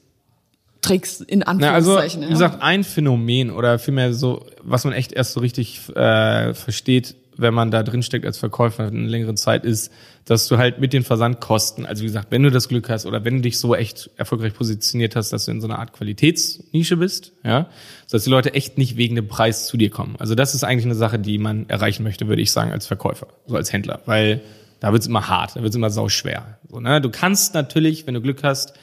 Tricks 0.81 1.21
in 1.21 1.39
Na, 1.39 1.45
also, 1.73 1.91
Anführungszeichen. 1.97 2.23
wie 2.23 2.29
gesagt, 2.29 2.61
ein 2.61 2.83
Phänomen 2.83 3.51
oder 3.51 3.79
vielmehr 3.79 4.13
so, 4.13 4.45
was 4.63 4.83
man 4.83 4.93
echt 4.93 5.13
erst 5.13 5.33
so 5.33 5.39
richtig 5.39 5.89
äh, 5.95 6.53
versteht, 6.53 7.15
wenn 7.37 7.53
man 7.53 7.71
da 7.71 7.83
drin 7.83 8.03
steckt 8.03 8.25
als 8.25 8.37
Verkäufer 8.37 8.87
eine 8.87 9.07
längere 9.07 9.35
Zeit, 9.35 9.65
ist, 9.65 9.91
dass 10.25 10.47
du 10.47 10.57
halt 10.57 10.79
mit 10.79 10.93
den 10.93 11.03
Versandkosten, 11.03 11.85
also 11.85 12.01
wie 12.01 12.07
gesagt, 12.07 12.27
wenn 12.31 12.43
du 12.43 12.51
das 12.51 12.69
Glück 12.69 12.89
hast 12.89 13.05
oder 13.05 13.25
wenn 13.25 13.35
du 13.37 13.41
dich 13.41 13.59
so 13.59 13.75
echt 13.75 14.09
erfolgreich 14.17 14.53
positioniert 14.53 15.15
hast, 15.15 15.33
dass 15.33 15.45
du 15.45 15.51
in 15.51 15.61
so 15.61 15.67
einer 15.67 15.79
Art 15.79 15.93
Qualitätsnische 15.93 16.97
bist, 16.97 17.33
ja, 17.43 17.67
dass 18.09 18.23
die 18.23 18.29
Leute 18.29 18.53
echt 18.53 18.77
nicht 18.77 18.97
wegen 18.97 19.15
dem 19.15 19.27
Preis 19.27 19.67
zu 19.67 19.77
dir 19.77 19.89
kommen. 19.89 20.15
Also 20.19 20.35
das 20.35 20.55
ist 20.55 20.63
eigentlich 20.63 20.85
eine 20.85 20.95
Sache, 20.95 21.19
die 21.19 21.37
man 21.37 21.67
erreichen 21.69 22.03
möchte, 22.03 22.27
würde 22.27 22.41
ich 22.41 22.51
sagen, 22.51 22.71
als 22.71 22.87
Verkäufer, 22.87 23.27
so 23.47 23.55
als 23.55 23.73
Händler, 23.73 24.01
weil 24.05 24.41
da 24.79 24.91
wird's 24.91 25.07
immer 25.07 25.27
hart, 25.27 25.55
da 25.55 25.63
wird's 25.63 25.75
immer 25.75 25.89
sauschwer. 25.89 26.57
So, 26.69 26.79
ne? 26.79 26.99
Du 27.01 27.09
kannst 27.09 27.53
natürlich, 27.53 28.05
wenn 28.05 28.13
du 28.13 28.21
Glück 28.21 28.43
hast, 28.43 28.73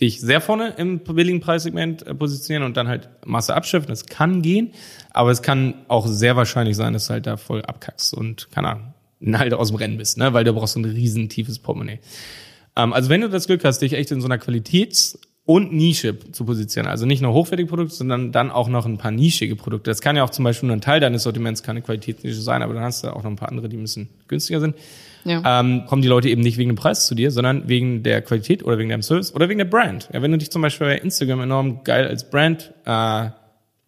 dich 0.00 0.20
sehr 0.20 0.40
vorne 0.40 0.74
im 0.76 1.00
billigen 1.00 1.40
Preissegment 1.40 2.06
äh, 2.06 2.14
positionieren 2.14 2.64
und 2.64 2.76
dann 2.76 2.88
halt 2.88 3.08
Masse 3.24 3.54
abschöpfen. 3.54 3.88
Das 3.88 4.06
kann 4.06 4.42
gehen, 4.42 4.72
aber 5.10 5.30
es 5.30 5.42
kann 5.42 5.74
auch 5.88 6.06
sehr 6.06 6.36
wahrscheinlich 6.36 6.76
sein, 6.76 6.92
dass 6.92 7.06
du 7.06 7.12
halt 7.12 7.26
da 7.26 7.36
voll 7.36 7.62
abkackst 7.62 8.14
und, 8.14 8.50
keine 8.50 8.68
Ahnung, 8.68 8.94
halt 9.38 9.54
aus 9.54 9.68
dem 9.68 9.76
Rennen 9.76 9.96
bist, 9.96 10.18
ne? 10.18 10.32
weil 10.32 10.44
du 10.44 10.52
brauchst 10.52 10.74
so 10.74 10.80
ein 10.80 10.84
riesen 10.84 11.28
tiefes 11.28 11.58
Portemonnaie. 11.58 12.00
Ähm, 12.76 12.92
also 12.92 13.08
wenn 13.08 13.20
du 13.20 13.28
das 13.28 13.46
Glück 13.46 13.64
hast, 13.64 13.80
dich 13.80 13.92
echt 13.92 14.10
in 14.10 14.20
so 14.20 14.26
einer 14.26 14.38
Qualitäts- 14.38 15.18
und 15.46 15.74
Nische 15.74 16.18
zu 16.32 16.46
positionieren, 16.46 16.90
also 16.90 17.04
nicht 17.04 17.20
nur 17.20 17.34
hochwertige 17.34 17.68
Produkte, 17.68 17.94
sondern 17.94 18.32
dann 18.32 18.50
auch 18.50 18.68
noch 18.68 18.86
ein 18.86 18.96
paar 18.96 19.10
nischige 19.10 19.56
Produkte. 19.56 19.90
Das 19.90 20.00
kann 20.00 20.16
ja 20.16 20.24
auch 20.24 20.30
zum 20.30 20.42
Beispiel 20.42 20.68
nur 20.68 20.76
ein 20.76 20.80
Teil 20.80 21.00
deines 21.00 21.22
Sortiments, 21.22 21.62
kann 21.62 21.76
eine 21.76 21.84
Qualitätsnische 21.84 22.40
sein, 22.40 22.62
aber 22.62 22.72
dann 22.72 22.82
hast 22.82 23.04
du 23.04 23.14
auch 23.14 23.22
noch 23.22 23.30
ein 23.30 23.36
paar 23.36 23.50
andere, 23.50 23.68
die 23.68 23.76
ein 23.76 23.82
bisschen 23.82 24.08
günstiger 24.26 24.60
sind 24.60 24.74
Ja. 25.24 25.60
ähm, 25.60 25.86
kommen 25.86 26.02
die 26.02 26.08
Leute 26.08 26.28
eben 26.28 26.42
nicht 26.42 26.58
wegen 26.58 26.70
dem 26.70 26.76
Preis 26.76 27.06
zu 27.06 27.14
dir, 27.14 27.30
sondern 27.30 27.68
wegen 27.68 28.02
der 28.02 28.22
Qualität 28.22 28.64
oder 28.64 28.78
wegen 28.78 28.90
deinem 28.90 29.02
Service 29.02 29.34
oder 29.34 29.48
wegen 29.48 29.58
der 29.58 29.64
Brand. 29.64 30.08
Ja, 30.12 30.22
wenn 30.22 30.32
du 30.32 30.38
dich 30.38 30.50
zum 30.50 30.62
Beispiel 30.62 30.86
bei 30.86 30.98
Instagram 30.98 31.40
enorm 31.40 31.84
geil 31.84 32.06
als 32.06 32.28
Brand 32.28 32.72
äh, 32.84 33.30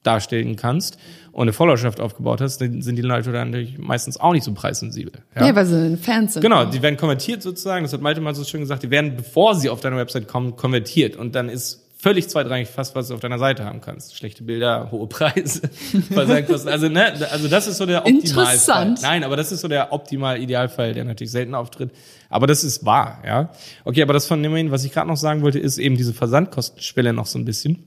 darstellen 0.02 0.56
kannst 0.56 0.98
und 1.32 1.42
eine 1.42 1.52
Followerschaft 1.52 2.00
aufgebaut 2.00 2.40
hast, 2.40 2.58
dann 2.58 2.80
sind 2.80 2.96
die 2.96 3.02
Leute 3.02 3.32
dann 3.32 3.50
natürlich 3.50 3.78
meistens 3.78 4.18
auch 4.18 4.32
nicht 4.32 4.44
so 4.44 4.54
preissensibel. 4.54 5.12
ja. 5.34 5.54
weil 5.54 5.66
sie 5.66 5.96
Fans 5.96 6.34
sind. 6.34 6.42
Genau, 6.42 6.64
die 6.64 6.80
werden 6.80 6.96
konvertiert 6.96 7.42
sozusagen, 7.42 7.84
das 7.84 7.92
hat 7.92 8.00
Malte 8.00 8.20
mal 8.20 8.34
so 8.34 8.44
schön 8.44 8.60
gesagt, 8.60 8.82
die 8.82 8.90
werden, 8.90 9.16
bevor 9.16 9.54
sie 9.54 9.68
auf 9.68 9.80
deine 9.80 9.96
Website 9.96 10.28
kommen, 10.28 10.56
konvertiert 10.56 11.16
und 11.16 11.34
dann 11.34 11.48
ist 11.48 11.85
völlig 11.96 12.28
zweitrangig 12.28 12.68
fast, 12.68 12.94
was 12.94 13.08
du 13.08 13.14
auf 13.14 13.20
deiner 13.20 13.38
Seite 13.38 13.64
haben 13.64 13.80
kannst. 13.80 14.16
Schlechte 14.16 14.44
Bilder, 14.44 14.90
hohe 14.90 15.06
Preise, 15.06 15.62
Versandkosten. 16.12 16.70
Also, 16.70 16.88
ne, 16.88 17.14
also 17.30 17.48
das 17.48 17.66
ist 17.66 17.78
so 17.78 17.86
der 17.86 18.06
Optimalfall. 18.06 18.54
Interessant. 18.54 19.02
Nein, 19.02 19.24
aber 19.24 19.36
das 19.36 19.50
ist 19.52 19.60
so 19.60 19.68
der 19.68 19.92
optimal 19.92 20.40
Idealfall, 20.40 20.92
der 20.92 21.04
natürlich 21.04 21.30
selten 21.30 21.54
auftritt. 21.54 21.90
Aber 22.28 22.46
das 22.46 22.64
ist 22.64 22.84
wahr, 22.84 23.22
ja. 23.26 23.50
Okay, 23.84 24.02
aber 24.02 24.12
das 24.12 24.26
Phänomen, 24.26 24.70
was 24.70 24.84
ich 24.84 24.92
gerade 24.92 25.08
noch 25.08 25.16
sagen 25.16 25.42
wollte, 25.42 25.58
ist 25.58 25.78
eben 25.78 25.96
diese 25.96 26.12
Versandkostenschwelle 26.12 27.12
noch 27.12 27.26
so 27.26 27.38
ein 27.38 27.44
bisschen 27.44 27.84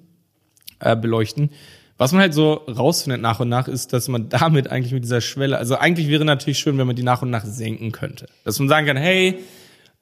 äh, 0.79 0.95
beleuchten. 0.95 1.51
Was 1.97 2.13
man 2.13 2.21
halt 2.21 2.33
so 2.33 2.53
rausfindet 2.53 3.21
nach 3.21 3.41
und 3.41 3.49
nach, 3.49 3.67
ist, 3.67 3.91
dass 3.93 4.07
man 4.07 4.29
damit 4.29 4.69
eigentlich 4.69 4.93
mit 4.93 5.03
dieser 5.03 5.21
Schwelle, 5.21 5.57
also 5.57 5.75
eigentlich 5.75 6.07
wäre 6.07 6.25
natürlich 6.25 6.57
schön, 6.57 6.77
wenn 6.77 6.87
man 6.87 6.95
die 6.95 7.03
nach 7.03 7.21
und 7.21 7.29
nach 7.29 7.45
senken 7.45 7.91
könnte. 7.91 8.27
Dass 8.43 8.57
man 8.57 8.69
sagen 8.69 8.87
kann, 8.87 8.97
hey, 8.97 9.39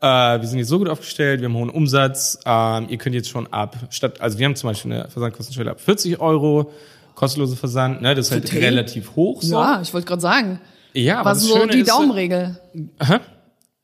äh, 0.01 0.06
wir 0.42 0.48
sind 0.48 0.60
jetzt 0.60 0.68
so 0.70 0.77
gut 0.80 0.89
aufgestellt, 0.89 1.42
wir 1.42 1.48
haben 1.50 1.56
hohen 1.56 1.70
Umsatz, 1.70 2.39
ähm, 2.46 2.88
ihr 2.89 2.98
könnt 2.98 3.16
jetzt 3.16 3.30
schon 3.30 3.48
ab, 3.48 3.75
statt, 3.89 4.22
also 4.22 4.38
wir 4.38 4.46
haben 4.46 4.56
zum 4.56 4.70
Beispiel 4.70 4.94
eine 4.94 5.10
Versandkostenschwelle 5.10 5.72
ab 5.72 5.82
40 5.82 6.20
Euro, 6.20 6.72
kostenlose 7.16 7.56
Versand, 7.56 8.01
ne, 8.01 8.13
das 8.16 8.27
ist 8.27 8.32
halt 8.32 8.46
Okay. 8.46 8.60
relativ 8.60 9.16
hoch 9.16 9.42
so. 9.42 9.56
Ja, 9.56 9.82
ich 9.82 9.94
wollte 9.94 10.08
gerade 10.08 10.22
sagen. 10.22 10.60
ja 10.94 11.20
aber 11.20 11.32
Was 11.32 11.39
das 11.39 11.48
so 11.48 11.58
Schöne 11.58 11.72
die 11.74 11.80
ist, 11.80 11.89
Daumenregel. 11.89 12.60
Hä? 13.01 13.20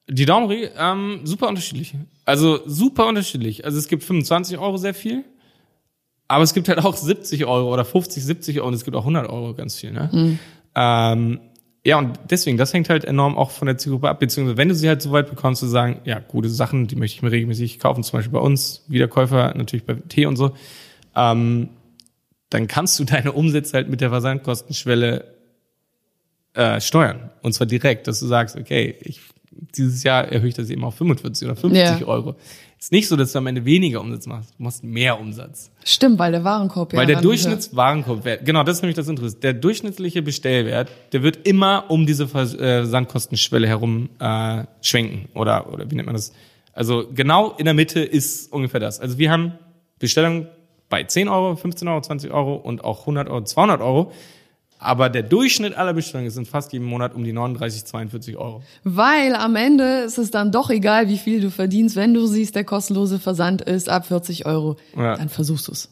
Die 0.10 0.26
Daumenregel, 0.26 0.72
ähm, 0.78 1.22
super 1.24 1.48
unterschiedlich. 1.48 1.96
Also 2.26 2.60
super 2.66 3.08
unterschiedlich. 3.08 3.66
Also 3.66 3.78
es 3.80 3.88
gibt 3.88 4.04
25 4.04 4.58
Euro 4.58 4.78
sehr 4.78 4.94
viel, 4.94 5.24
aber 6.28 6.44
es 6.44 6.54
gibt 6.54 6.68
halt 6.70 6.80
auch 6.86 6.96
70 6.96 7.46
Euro 7.46 7.74
oder 7.74 7.86
50, 7.86 8.24
70 8.24 8.60
Euro 8.60 8.68
und 8.68 8.74
es 8.76 8.84
gibt 8.86 8.96
auch 8.96 9.02
100 9.02 9.30
Euro 9.30 9.54
ganz 9.54 9.76
viel. 9.78 9.92
Ne? 9.92 10.38
Ähm, 10.76 11.40
ja, 11.86 11.98
und 11.98 12.18
deswegen, 12.30 12.58
das 12.58 12.74
hängt 12.74 12.90
halt 12.90 13.04
enorm 13.04 13.38
auch 13.38 13.52
von 13.52 13.66
der 13.66 13.78
Zielgruppe 13.78 14.10
ab, 14.10 14.20
beziehungsweise 14.20 14.58
wenn 14.58 14.70
du 14.70 14.76
sie 14.76 14.88
halt 14.88 15.02
so 15.02 15.12
weit 15.12 15.30
bekommst, 15.30 15.60
zu 15.60 15.68
sagen, 15.68 16.00
ja, 16.06 16.20
gute 16.20 16.48
Sachen, 16.50 16.88
die 16.88 16.96
möchte 16.96 17.18
ich 17.18 17.22
mir 17.22 17.32
regelmäßig 17.32 17.80
kaufen, 17.80 18.04
zum 18.04 18.20
Beispiel 18.20 18.32
bei 18.32 18.40
uns, 18.40 18.86
Wiederkäufer, 18.88 19.54
natürlich 19.56 19.86
bei 19.86 19.96
Tee 20.08 20.26
und 20.26 20.38
so, 20.38 20.54
ähm, 21.16 21.70
dann 22.50 22.68
kannst 22.68 23.00
du 23.00 23.04
deine 23.06 23.34
Umsätze 23.34 23.74
halt 23.74 23.90
mit 23.90 24.00
der 24.00 24.10
Versandkostenschwelle 24.10 25.34
äh, 26.54 26.80
steuern. 26.80 27.32
Und 27.42 27.54
zwar 27.54 27.68
direkt, 27.68 28.08
dass 28.08 28.20
du 28.20 28.28
sagst, 28.28 28.56
okay, 28.56 28.96
ich, 29.02 29.20
dieses 29.76 30.04
Jahr 30.04 30.26
erhöhe 30.32 30.50
ich 30.50 30.56
das 30.56 30.70
eben 30.70 30.84
auf 30.84 30.96
45 30.96 31.48
oder 31.48 31.56
50 31.56 32.00
Ja. 32.02 32.08
Euro. 32.08 32.36
Ist 32.80 32.92
nicht 32.92 33.08
so, 33.08 33.16
dass 33.16 33.32
du 33.32 33.38
am 33.38 33.48
Ende 33.48 33.64
weniger 33.64 34.02
Umsatz 34.02 34.28
machst, 34.28 34.54
du 34.58 34.64
machst 34.64 34.84
mehr 34.84 35.18
Umsatz. 35.20 35.72
Stimmt, 35.86 36.20
weil 36.20 36.34
der 36.34 36.44
Warenkorb 36.44 36.92
ja 36.92 37.00
Weil 37.00 37.06
der 37.08 37.22
Durchschnittswarenkorbwert, 37.22 38.46
genau, 38.46 38.64
das 38.64 38.78
ist 38.78 38.82
nämlich 38.82 38.96
das 38.98 39.08
Interessante. 39.08 39.42
Der 39.42 39.54
durchschnittliche 39.54 40.22
Bestellwert, 40.22 40.90
der 41.14 41.24
wird 41.24 41.48
immer 41.48 41.86
um 41.90 42.06
diese 42.06 42.28
Vers- 42.28 42.54
äh, 42.56 42.86
Sandkostenschwelle 42.86 43.68
herum 43.68 44.10
äh, 44.20 44.66
schwenken. 44.82 45.30
Oder, 45.34 45.72
oder 45.72 45.90
wie 45.90 45.96
nennt 45.96 46.08
man 46.08 46.16
das? 46.16 46.34
Also 46.74 47.06
genau 47.14 47.52
in 47.58 47.66
der 47.66 47.74
Mitte 47.74 48.02
ist 48.02 48.52
ungefähr 48.52 48.80
das. 48.82 49.00
Also 49.00 49.18
wir 49.18 49.32
haben 49.32 49.54
Bestellungen 50.00 50.48
bei 50.90 51.04
10 51.04 51.30
Euro, 51.30 51.56
15 51.56 51.88
Euro, 51.88 52.02
20 52.02 52.32
Euro 52.32 52.56
und 52.56 52.84
auch 52.84 53.02
100 53.02 53.30
Euro, 53.30 53.44
200 53.44 53.82
Euro. 53.82 54.12
Aber 54.84 55.10
der 55.10 55.24
Durchschnitt 55.24 55.76
aller 55.78 55.94
Bestellungen 55.94 56.30
sind 56.32 56.48
fast 56.48 56.74
jeden 56.74 56.86
Monat 56.86 57.16
um 57.16 57.24
die 57.24 57.34
39, 57.34 57.86
42 57.86 58.38
Euro. 58.38 58.62
Weil 58.84 59.36
am 59.36 59.56
Ende 59.56 60.02
ist 60.02 60.18
es 60.18 60.30
dann 60.32 60.52
doch 60.52 60.70
egal, 60.70 61.08
wie 61.08 61.18
viel 61.18 61.42
du 61.42 61.50
verdienst. 61.50 61.96
Wenn 61.96 62.14
du 62.14 62.26
siehst, 62.28 62.56
der 62.56 62.64
kostenlose 62.64 63.20
Versand 63.20 63.62
ist 63.62 63.90
ab 63.90 64.06
40 64.08 64.46
Euro, 64.46 64.78
Ja. 64.98 65.16
dann 65.16 65.30
versuchst 65.30 65.68
du 65.68 65.72
es. 65.72 65.90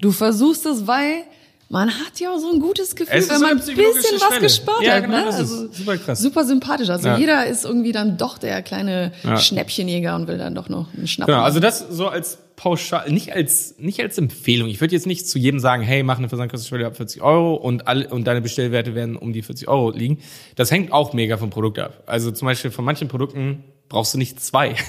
Du 0.00 0.10
versuchst 0.12 0.64
es, 0.66 0.86
weil 0.86 1.22
man 1.68 1.88
hat 1.90 2.18
ja 2.18 2.32
auch 2.34 2.38
so 2.38 2.50
ein 2.50 2.58
gutes 2.60 2.96
Gefühl, 2.96 3.22
wenn 3.28 3.40
man 3.40 3.50
ein 3.50 3.56
bisschen 3.58 3.76
was 3.76 4.26
Schwelle. 4.28 4.40
gespart 4.40 4.82
Ja, 4.82 4.94
hat. 4.94 5.04
genau, 5.04 5.18
ne? 5.18 5.26
also 5.26 5.68
super 5.72 5.98
krass. 5.98 6.18
Super 6.20 6.44
sympathisch. 6.44 6.88
Also 6.88 7.08
Ja. 7.08 7.16
jeder 7.18 7.46
ist 7.46 7.64
irgendwie 7.64 7.92
dann 7.92 8.16
doch 8.16 8.38
der 8.38 8.62
kleine 8.62 9.12
Ja. 9.22 9.36
Schnäppchenjäger 9.36 10.16
und 10.16 10.26
will 10.26 10.38
dann 10.38 10.54
doch 10.54 10.68
noch 10.68 10.86
einen 10.96 11.06
Schnappen. 11.06 11.32
Genau, 11.34 11.44
also 11.44 11.60
das 11.60 11.78
so 11.90 12.08
als 12.08 12.38
pauschal, 12.60 13.10
nicht 13.10 13.32
als, 13.32 13.76
nicht 13.78 14.00
als 14.00 14.18
Empfehlung. 14.18 14.68
Ich 14.68 14.82
würde 14.82 14.94
jetzt 14.94 15.06
nicht 15.06 15.26
zu 15.26 15.38
jedem 15.38 15.60
sagen, 15.60 15.82
hey, 15.82 16.02
mach 16.02 16.18
eine 16.18 16.28
Versandkostenschwelle 16.28 16.86
ab 16.86 16.94
40 16.94 17.22
Euro 17.22 17.54
und 17.54 17.88
alle, 17.88 18.06
und 18.08 18.26
deine 18.26 18.42
Bestellwerte 18.42 18.94
werden 18.94 19.16
um 19.16 19.32
die 19.32 19.40
40 19.40 19.66
Euro 19.66 19.92
liegen. 19.92 20.18
Das 20.56 20.70
hängt 20.70 20.92
auch 20.92 21.14
mega 21.14 21.38
vom 21.38 21.48
Produkt 21.48 21.78
ab. 21.78 22.02
Also 22.04 22.30
zum 22.30 22.44
Beispiel 22.44 22.70
von 22.70 22.84
manchen 22.84 23.08
Produkten 23.08 23.64
brauchst 23.88 24.12
du 24.12 24.18
nicht 24.18 24.40
zwei. 24.40 24.74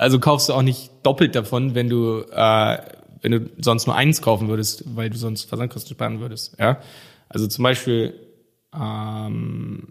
Also 0.00 0.20
kaufst 0.20 0.48
du 0.48 0.52
auch 0.52 0.62
nicht 0.62 0.92
doppelt 1.02 1.34
davon, 1.34 1.74
wenn 1.74 1.88
du, 1.88 2.20
äh, 2.30 2.78
wenn 3.20 3.32
du 3.32 3.50
sonst 3.58 3.88
nur 3.88 3.96
eins 3.96 4.22
kaufen 4.22 4.46
würdest, 4.46 4.84
weil 4.94 5.10
du 5.10 5.18
sonst 5.18 5.46
Versandkosten 5.46 5.96
sparen 5.96 6.20
würdest, 6.20 6.54
ja. 6.60 6.78
Also 7.28 7.48
zum 7.48 7.64
Beispiel, 7.64 8.14
ähm, 8.72 9.88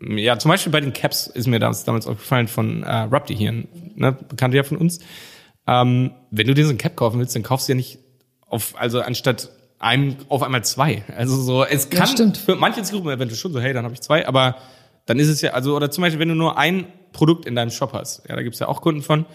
ja, 0.00 0.38
zum 0.38 0.48
Beispiel 0.48 0.70
bei 0.70 0.80
den 0.80 0.92
Caps 0.92 1.26
ist 1.26 1.48
mir 1.48 1.58
damals, 1.58 1.82
damals 1.82 2.06
aufgefallen 2.06 2.46
von 2.46 2.84
äh, 2.84 2.98
Rupti 2.98 3.34
hier, 3.34 3.50
ne, 3.96 4.16
bekannte 4.28 4.56
ja 4.56 4.62
von 4.62 4.76
uns. 4.76 5.00
Ähm, 5.70 6.10
wenn 6.32 6.48
du 6.48 6.54
dir 6.54 6.64
so 6.64 6.72
ein 6.72 6.78
Cap 6.78 6.96
kaufen 6.96 7.20
willst, 7.20 7.36
dann 7.36 7.44
kaufst 7.44 7.68
du 7.68 7.72
ja 7.72 7.76
nicht 7.76 8.00
auf, 8.48 8.74
also 8.76 9.00
anstatt 9.00 9.50
einem 9.78 10.16
auf 10.28 10.42
einmal 10.42 10.64
zwei. 10.64 11.04
Also 11.16 11.40
so, 11.40 11.64
es 11.64 11.90
kann 11.90 12.08
stimmt. 12.08 12.36
für 12.36 12.56
manche 12.56 12.82
Zielgruppen 12.82 13.12
eventuell 13.12 13.38
schon 13.38 13.52
so, 13.52 13.60
hey, 13.60 13.72
dann 13.72 13.84
habe 13.84 13.94
ich 13.94 14.00
zwei, 14.00 14.26
aber 14.26 14.56
dann 15.06 15.20
ist 15.20 15.28
es 15.28 15.40
ja, 15.42 15.52
also, 15.52 15.76
oder 15.76 15.88
zum 15.92 16.02
Beispiel, 16.02 16.18
wenn 16.18 16.28
du 16.28 16.34
nur 16.34 16.58
ein 16.58 16.86
Produkt 17.12 17.46
in 17.46 17.54
deinem 17.54 17.70
Shop 17.70 17.92
hast, 17.92 18.28
ja, 18.28 18.34
da 18.34 18.42
gibt's 18.42 18.58
ja 18.58 18.66
auch 18.66 18.82
Kunden 18.82 19.02
von, 19.02 19.26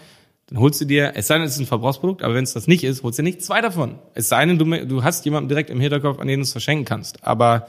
dann 0.48 0.60
holst 0.60 0.78
du 0.78 0.84
dir, 0.84 1.12
es 1.14 1.26
sei 1.26 1.38
denn, 1.38 1.44
es 1.46 1.54
ist 1.54 1.60
ein 1.60 1.66
Verbrauchsprodukt, 1.66 2.22
aber 2.22 2.34
wenn 2.34 2.44
es 2.44 2.52
das 2.52 2.66
nicht 2.66 2.84
ist, 2.84 3.02
holst 3.02 3.18
du 3.18 3.22
dir 3.22 3.30
nicht 3.30 3.42
zwei 3.42 3.62
davon. 3.62 3.98
Es 4.12 4.28
sei 4.28 4.44
denn, 4.44 4.58
du, 4.58 4.86
du 4.86 5.02
hast 5.02 5.24
jemanden 5.24 5.48
direkt 5.48 5.70
im 5.70 5.80
Hinterkopf, 5.80 6.18
an 6.20 6.28
den 6.28 6.40
du 6.40 6.42
es 6.42 6.52
verschenken 6.52 6.84
kannst. 6.84 7.24
Aber 7.24 7.66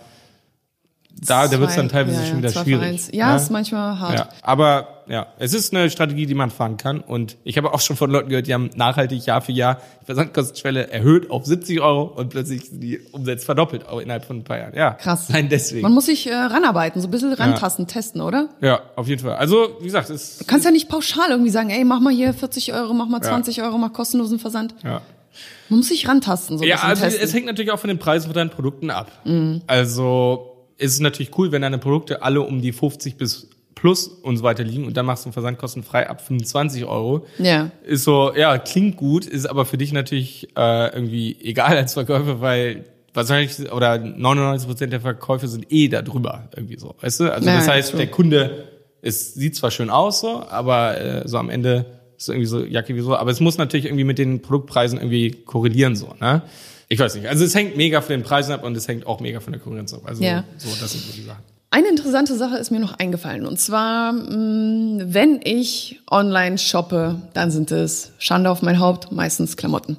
da, 1.10 1.48
da 1.48 1.58
wird's 1.60 1.76
dann 1.76 1.88
teilweise 1.88 2.20
ja, 2.20 2.26
schon 2.26 2.44
ja, 2.44 2.50
wieder 2.50 2.64
schwierig. 2.64 2.84
eins. 2.84 3.10
Ja, 3.14 3.36
ist 3.36 3.50
manchmal 3.50 3.98
hart. 3.98 4.20
Ja, 4.20 4.30
aber 4.42 4.97
ja, 5.10 5.28
es 5.40 5.54
ist 5.54 5.74
eine 5.74 5.90
Strategie, 5.90 6.26
die 6.26 6.34
man 6.36 6.50
fahren 6.52 6.78
kann. 6.78 7.00
Und 7.02 7.38
ich 7.44 7.58
habe 7.58 7.74
auch 7.74 7.80
schon 7.82 7.96
von 7.96 8.12
Leuten 8.12 8.30
gehört, 8.30 8.48
die 8.48 8.54
haben 8.54 8.70
nachhaltig 8.76 9.26
Jahr 9.26 9.42
für 9.42 9.52
Jahr 9.52 9.82
die 10.02 10.06
Versandkostenschwelle 10.06 10.90
erhöht 10.92 11.30
auf 11.32 11.46
70 11.46 11.80
Euro 11.82 12.04
und 12.04 12.30
plötzlich 12.30 12.66
sind 12.66 12.82
die 12.82 13.00
Umsätze 13.12 13.46
verdoppelt, 13.46 13.88
auch 13.88 14.00
innerhalb 14.00 14.26
von 14.26 14.38
ein 14.38 14.44
paar 14.44 14.58
Jahren. 14.58 14.76
Ja, 14.76 14.92
Krass. 14.92 15.30
Nein, 15.30 15.50
deswegen. 15.50 15.82
Man 15.84 15.94
muss 15.94 16.06
sich 16.08 16.28
äh, 16.28 16.34
ranarbeiten, 16.34 17.02
so 17.02 17.08
ein 17.08 17.12
bisschen 17.12 17.34
rantasten, 17.34 17.88
testen, 17.88 18.22
oder? 18.22 18.50
ja, 18.62 18.82
auf 18.96 19.08
jeden 19.08 19.22
Fall. 19.22 19.36
Also, 19.36 19.78
wie 19.80 19.86
gesagt, 19.86 20.10
es 20.10 20.38
Du 20.40 20.46
kannst 20.46 20.66
ja 20.66 20.72
nicht 20.72 20.90
pauschal 20.90 21.30
irgendwie 21.32 21.52
sagen, 21.52 21.70
ey, 21.70 21.84
mach 21.84 22.00
mal 22.00 22.14
hier 22.14 22.34
40 22.34 22.74
Euro, 22.74 22.94
mach 22.94 23.08
mal 23.08 23.22
20 23.22 23.62
Euro, 23.64 23.78
mach 23.78 23.94
kostenlosen 23.94 24.40
Versand. 24.40 24.76
ja. 24.84 25.02
Man 25.70 25.80
muss 25.80 25.90
sich 25.90 26.08
rantasten, 26.08 26.58
so 26.58 26.64
ein 26.64 26.68
Ja, 26.70 26.78
also 26.78 27.04
testen. 27.04 27.24
es 27.24 27.34
hängt 27.34 27.46
natürlich 27.46 27.72
auch 27.72 27.78
von 27.80 27.90
den 27.90 28.00
Preisen 28.00 28.26
von 28.28 28.34
deinen 28.34 28.50
Produkten 28.50 28.90
ab. 28.90 29.12
Also 29.68 30.66
es 30.78 30.94
ist 30.94 31.00
natürlich 31.00 31.38
cool, 31.38 31.52
wenn 31.52 31.62
deine 31.62 31.78
Produkte 31.78 32.22
alle 32.22 32.42
um 32.42 32.62
die 32.62 32.72
50 32.72 33.18
bis 33.18 33.48
plus 33.78 34.08
und 34.08 34.38
so 34.38 34.44
weiter 34.44 34.64
liegen 34.64 34.86
und 34.86 34.98
dann 34.98 35.06
machst 35.06 35.26
du 35.26 35.32
Versandkosten 35.32 35.84
frei 35.84 36.10
ab 36.10 36.22
25 36.26 36.86
Euro. 36.86 37.26
Ja. 37.38 37.70
Ist 37.86 38.04
so, 38.04 38.34
ja, 38.36 38.58
klingt 38.58 38.98
gut, 38.98 39.26
ist 39.26 39.46
aber 39.48 39.66
für 39.66 39.78
dich 39.78 39.94
natürlich 39.94 40.50
äh, 40.58 40.94
irgendwie 40.94 41.38
egal 41.44 41.78
als 41.78 41.94
Verkäufer, 41.94 42.42
weil 42.42 42.86
wahrscheinlich 43.14 43.72
oder 43.72 43.98
99 44.00 44.68
Prozent 44.68 44.94
der 44.94 45.02
Verkäufe 45.02 45.48
sind 45.48 45.72
eh 45.72 45.88
da 45.88 46.02
drüber 46.02 46.50
irgendwie 46.56 46.78
so, 46.80 46.96
weißt 47.02 47.20
du? 47.22 47.32
Also 47.34 47.48
Ja, 47.50 47.56
das 47.58 47.68
heißt, 47.68 47.92
true. 47.92 47.98
der 48.00 48.08
Kunde, 48.08 48.64
es 49.02 49.34
sieht 49.36 49.56
zwar 49.56 49.72
schön 49.72 49.90
aus 49.90 50.22
so, 50.22 50.44
aber 50.50 51.00
äh, 51.00 51.28
so 51.28 51.38
am 51.38 51.50
Ende 51.50 51.86
ist 52.18 52.30
irgendwie 52.30 52.48
so 52.48 52.64
Jacke 52.64 52.96
wie 52.96 53.02
so, 53.02 53.16
aber 53.16 53.30
es 53.32 53.40
muss 53.40 53.58
natürlich 53.60 53.86
irgendwie 53.86 54.04
mit 54.04 54.18
den 54.18 54.42
Produktpreisen 54.42 54.98
irgendwie 54.98 55.32
korrelieren 55.32 55.96
so, 55.96 56.14
ne? 56.20 56.42
Ich 56.90 56.98
weiß 57.00 57.16
nicht. 57.16 57.28
Also 57.28 57.44
es 57.44 57.54
hängt 57.54 57.76
mega 57.76 58.00
von 58.02 58.12
den 58.14 58.24
Preisen 58.24 58.54
ab 58.54 58.64
und 58.64 58.76
es 58.78 58.88
hängt 58.88 59.06
auch 59.06 59.20
mega 59.20 59.40
von 59.42 59.52
der 59.54 59.62
Konkurrenz 59.62 59.94
ab. 59.94 60.02
Also 60.06 60.24
Ja. 60.24 60.46
so, 60.58 60.70
das 60.80 60.92
sind 60.94 61.04
so 61.04 61.12
die 61.14 61.22
Sachen. 61.24 61.44
Eine 61.70 61.90
interessante 61.90 62.36
Sache 62.38 62.58
ist 62.58 62.72
mir 62.72 62.80
noch 62.80 62.98
eingefallen. 62.98 63.46
Und 63.46 63.60
zwar, 63.60 64.14
mh, 64.14 65.06
wenn 65.14 65.42
ich 65.44 66.00
online 66.10 66.58
shoppe, 66.58 67.22
dann 67.34 67.52
sind 67.52 67.72
es 67.72 68.14
Schande 68.20 68.50
auf 68.50 68.62
mein 68.62 68.80
Haupt, 68.80 69.12
meistens 69.12 69.58
Klamotten. 69.58 69.98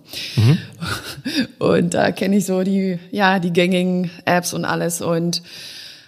Und 1.58 1.92
da 1.92 2.10
kenne 2.10 2.38
ich 2.38 2.46
so 2.46 2.62
die, 2.62 2.98
ja, 3.10 3.38
die 3.38 3.52
gängigen 3.52 4.10
Apps 4.24 4.54
und 4.54 4.64
alles. 4.64 5.02
Und 5.02 5.42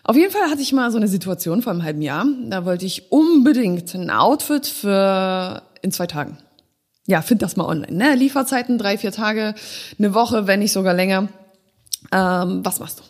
auf 0.03 0.17
jeden 0.17 0.33
Fall 0.33 0.51
hatte 0.51 0.63
ich 0.63 0.73
mal 0.73 0.91
so 0.91 0.97
eine 0.97 1.09
Situation 1.09 1.61
vor 1.61 1.73
einem 1.73 1.85
halben 1.85 2.03
Jahr. 2.03 2.25
Da 2.49 2.65
wollte 2.65 2.87
ich 2.87 3.13
unbedingt 3.13 3.95
ein 3.95 4.11
Outfit 4.11 4.67
für 4.67 5.63
in 5.83 5.93
zwei 5.93 6.07
Tagen. 6.07 6.39
Ja, 7.07 7.21
find 7.23 7.43
das 7.43 7.57
mal 7.57 7.67
online. 7.67 7.97
Ne? 7.97 8.15
Lieferzeiten 8.15 8.79
drei, 8.79 8.97
vier 8.97 9.13
Tage, 9.13 9.55
eine 9.99 10.15
Woche, 10.15 10.47
wenn 10.47 10.61
nicht 10.61 10.73
sogar 10.73 10.95
länger. 10.95 11.29
Ähm, 12.13 12.61
was 12.65 12.81
machst 12.81 13.01
du? 13.01 13.03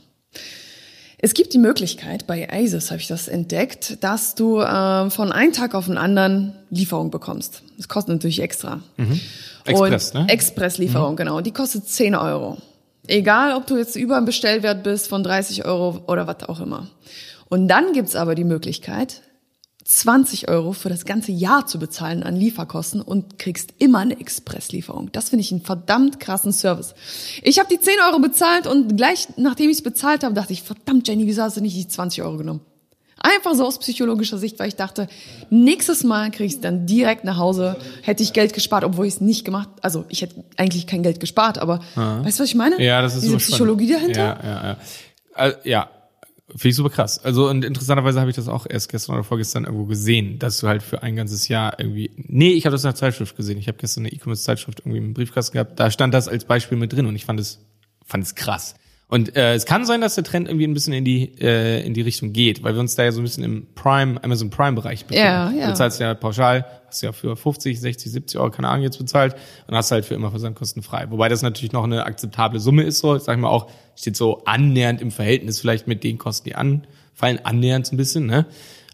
Es 1.22 1.35
gibt 1.35 1.52
die 1.52 1.59
Möglichkeit, 1.59 2.26
bei 2.26 2.48
Asus 2.50 2.90
habe 2.90 3.00
ich 3.00 3.06
das 3.06 3.28
entdeckt, 3.28 4.02
dass 4.02 4.35
du 4.35 4.62
ähm, 4.62 5.11
von 5.11 5.33
einem 5.33 5.52
Tag 5.52 5.74
auf 5.74 5.87
den 5.87 5.98
anderen 5.98 6.54
Lieferung 6.70 7.11
bekommst. 7.11 7.62
Das 7.76 7.88
kostet 7.88 8.14
natürlich 8.14 8.40
extra. 8.40 8.80
Express, 9.66 10.12
Und 10.12 10.26
ne? 10.26 10.33
Expresslieferung, 10.33 11.16
genau. 11.16 11.42
Die 11.42 11.52
kostet 11.52 11.87
10 11.87 12.14
Euro. 12.14 12.56
Egal, 13.06 13.54
ob 13.54 13.66
du 13.66 13.76
jetzt 13.76 13.96
über 13.96 14.16
dem 14.16 14.24
Bestellwert 14.24 14.83
bist 14.83 15.09
von 15.09 15.22
30 15.22 15.66
Euro 15.66 16.02
oder 16.06 16.26
was 16.26 16.48
auch 16.48 16.61
immer. 16.61 16.87
Und 17.50 17.68
dann 17.68 17.92
gibt's 17.92 18.16
aber 18.16 18.35
die 18.35 18.44
Möglichkeit, 18.44 19.20
20 19.90 20.48
Euro 20.48 20.72
für 20.72 20.88
das 20.88 21.05
ganze 21.05 21.33
Jahr 21.33 21.66
zu 21.66 21.81
bezahlen 21.81 22.22
an 22.22 22.37
Lieferkosten 22.37 23.03
und 23.03 23.40
kriegst 23.40 23.74
immer 23.79 23.98
eine 23.98 24.20
Expresslieferung. 24.20 25.11
Das 25.11 25.31
finde 25.31 25.40
ich 25.40 25.50
einen 25.50 25.62
verdammt 25.62 26.20
krassen 26.20 26.53
Service. 26.53 26.94
Ich 27.42 27.59
habe 27.59 27.68
die 27.68 27.81
10 27.81 27.94
Euro 28.09 28.20
bezahlt 28.20 28.68
und 28.68 28.96
gleich 28.96 29.26
nachdem 29.37 29.68
ich 29.68 29.79
es 29.79 29.83
bezahlt 29.83 30.22
habe, 30.22 30.33
dachte 30.33 30.53
ich, 30.53 30.62
verdammt 30.62 31.09
Jenny, 31.09 31.26
wieso 31.26 31.42
hast 31.42 31.57
du 31.57 31.61
nicht 31.61 31.76
die 31.76 31.88
20 31.88 32.22
Euro 32.22 32.37
genommen? 32.37 32.61
Einfach 33.18 33.57
so 33.57 33.66
aus 33.66 33.81
psychologischer 33.81 34.38
Sicht, 34.38 34.61
weil 34.61 34.68
ich 34.68 34.76
dachte, 34.76 35.09
nächstes 35.50 36.05
Mal 36.05 36.31
krieg 36.31 36.46
ich 36.46 36.55
es 36.55 36.61
dann 36.61 36.87
direkt 36.87 37.24
nach 37.24 37.37
Hause, 37.37 37.76
hätte 38.03 38.22
ich 38.22 38.33
Geld 38.33 38.53
gespart, 38.53 38.85
obwohl 38.85 39.07
ich 39.07 39.14
es 39.14 39.20
nicht 39.20 39.44
gemacht, 39.44 39.70
also 39.83 40.05
ich 40.09 40.22
hätte 40.22 40.44
eigentlich 40.57 40.87
kein 40.87 41.03
Geld 41.03 41.18
gespart, 41.18 41.59
aber 41.59 41.81
weißt 41.96 42.38
du, 42.38 42.44
was 42.44 42.48
ich 42.48 42.55
meine? 42.55 42.81
Ja, 42.81 43.03
das 43.03 43.16
ist 43.16 43.24
Diese 43.24 43.40
spannend. 43.40 43.48
Psychologie 43.48 43.92
dahinter. 43.92 44.20
Ja, 44.20 44.38
ja, 44.42 44.64
ja. 44.68 44.76
Also, 45.35 45.57
ja. 45.64 45.90
Finde 46.50 46.68
ich 46.68 46.76
super 46.76 46.90
krass. 46.90 47.18
Also 47.22 47.48
und 47.48 47.64
interessanterweise 47.64 48.20
habe 48.20 48.30
ich 48.30 48.36
das 48.36 48.48
auch 48.48 48.66
erst 48.68 48.88
gestern 48.88 49.14
oder 49.14 49.24
vorgestern 49.24 49.64
irgendwo 49.64 49.86
gesehen, 49.86 50.38
dass 50.38 50.58
du 50.58 50.68
halt 50.68 50.82
für 50.82 51.02
ein 51.02 51.16
ganzes 51.16 51.48
Jahr 51.48 51.78
irgendwie. 51.78 52.10
Nee, 52.16 52.52
ich 52.52 52.66
habe 52.66 52.72
das 52.72 52.84
in 52.84 52.88
der 52.88 52.96
Zeitschrift 52.96 53.36
gesehen. 53.36 53.58
Ich 53.58 53.68
habe 53.68 53.78
gestern 53.78 54.04
eine 54.04 54.12
E-Commerce-Zeitschrift 54.12 54.80
irgendwie 54.80 54.98
im 54.98 55.14
Briefkasten 55.14 55.54
gehabt. 55.54 55.78
Da 55.78 55.90
stand 55.90 56.12
das 56.12 56.28
als 56.28 56.44
Beispiel 56.44 56.76
mit 56.76 56.92
drin 56.92 57.06
und 57.06 57.14
ich 57.14 57.24
fand 57.24 57.38
es 57.40 57.60
fand 58.04 58.24
es 58.24 58.34
krass. 58.34 58.74
Und 59.10 59.36
äh, 59.36 59.54
es 59.54 59.66
kann 59.66 59.84
sein, 59.84 60.00
dass 60.00 60.14
der 60.14 60.22
Trend 60.22 60.46
irgendwie 60.46 60.66
ein 60.68 60.72
bisschen 60.72 60.92
in 60.92 61.04
die 61.04 61.32
äh, 61.40 61.84
in 61.84 61.94
die 61.94 62.00
Richtung 62.00 62.32
geht, 62.32 62.62
weil 62.62 62.74
wir 62.74 62.80
uns 62.80 62.94
da 62.94 63.02
ja 63.02 63.10
so 63.10 63.20
ein 63.20 63.24
bisschen 63.24 63.42
im 63.42 63.66
Prime 63.74 64.22
Amazon 64.22 64.50
Prime 64.50 64.74
Bereich 64.74 65.04
befinden. 65.04 65.24
Ja, 65.26 65.50
ja. 65.50 65.68
Du 65.68 65.74
zahlst 65.74 65.98
ja 66.00 66.14
pauschal, 66.14 66.64
hast 66.86 67.02
ja 67.02 67.10
für 67.10 67.34
50, 67.36 67.80
60, 67.80 68.12
70 68.12 68.38
Euro 68.40 68.50
keine 68.52 68.68
Ahnung 68.68 68.84
jetzt 68.84 68.98
bezahlt 68.98 69.34
und 69.66 69.74
hast 69.74 69.90
halt 69.90 70.04
für 70.04 70.14
immer 70.14 70.30
Versandkosten 70.30 70.82
frei. 70.84 71.06
Wobei 71.10 71.28
das 71.28 71.42
natürlich 71.42 71.72
noch 71.72 71.82
eine 71.82 72.04
akzeptable 72.04 72.60
Summe 72.60 72.84
ist, 72.84 73.00
so 73.00 73.18
sag 73.18 73.34
ich 73.34 73.40
mal 73.42 73.48
auch 73.48 73.68
steht 73.96 74.16
so 74.16 74.44
annähernd 74.44 75.02
im 75.02 75.10
Verhältnis 75.10 75.60
vielleicht 75.60 75.88
mit 75.88 76.04
den 76.04 76.16
Kosten, 76.16 76.48
die 76.48 76.54
anfallen, 76.54 77.40
annähernd 77.42 77.86
so 77.86 77.94
ein 77.94 77.96
bisschen, 77.96 78.26
ne? 78.26 78.46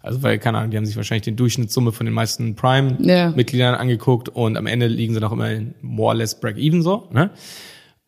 Also 0.03 0.23
weil 0.23 0.39
keine 0.39 0.59
Ahnung, 0.59 0.71
die 0.71 0.79
haben 0.79 0.87
sich 0.87 0.97
wahrscheinlich 0.97 1.25
den 1.25 1.37
Durchschnittssumme 1.37 1.93
von 1.93 2.07
den 2.07 2.15
meisten 2.15 2.55
Prime 2.55 2.97
Ja. 3.01 3.31
Mitgliedern 3.33 3.75
angeguckt 3.75 4.31
und 4.31 4.57
am 4.57 4.67
Ende 4.67 4.87
liegen 4.87 5.13
sie 5.13 5.21
noch 5.21 5.33
immer 5.33 5.51
in 5.51 5.75
more 5.83 6.09
or 6.09 6.15
less 6.15 6.35
break 6.41 6.57
even 6.57 6.81
so, 6.81 7.07
ne? 7.13 7.29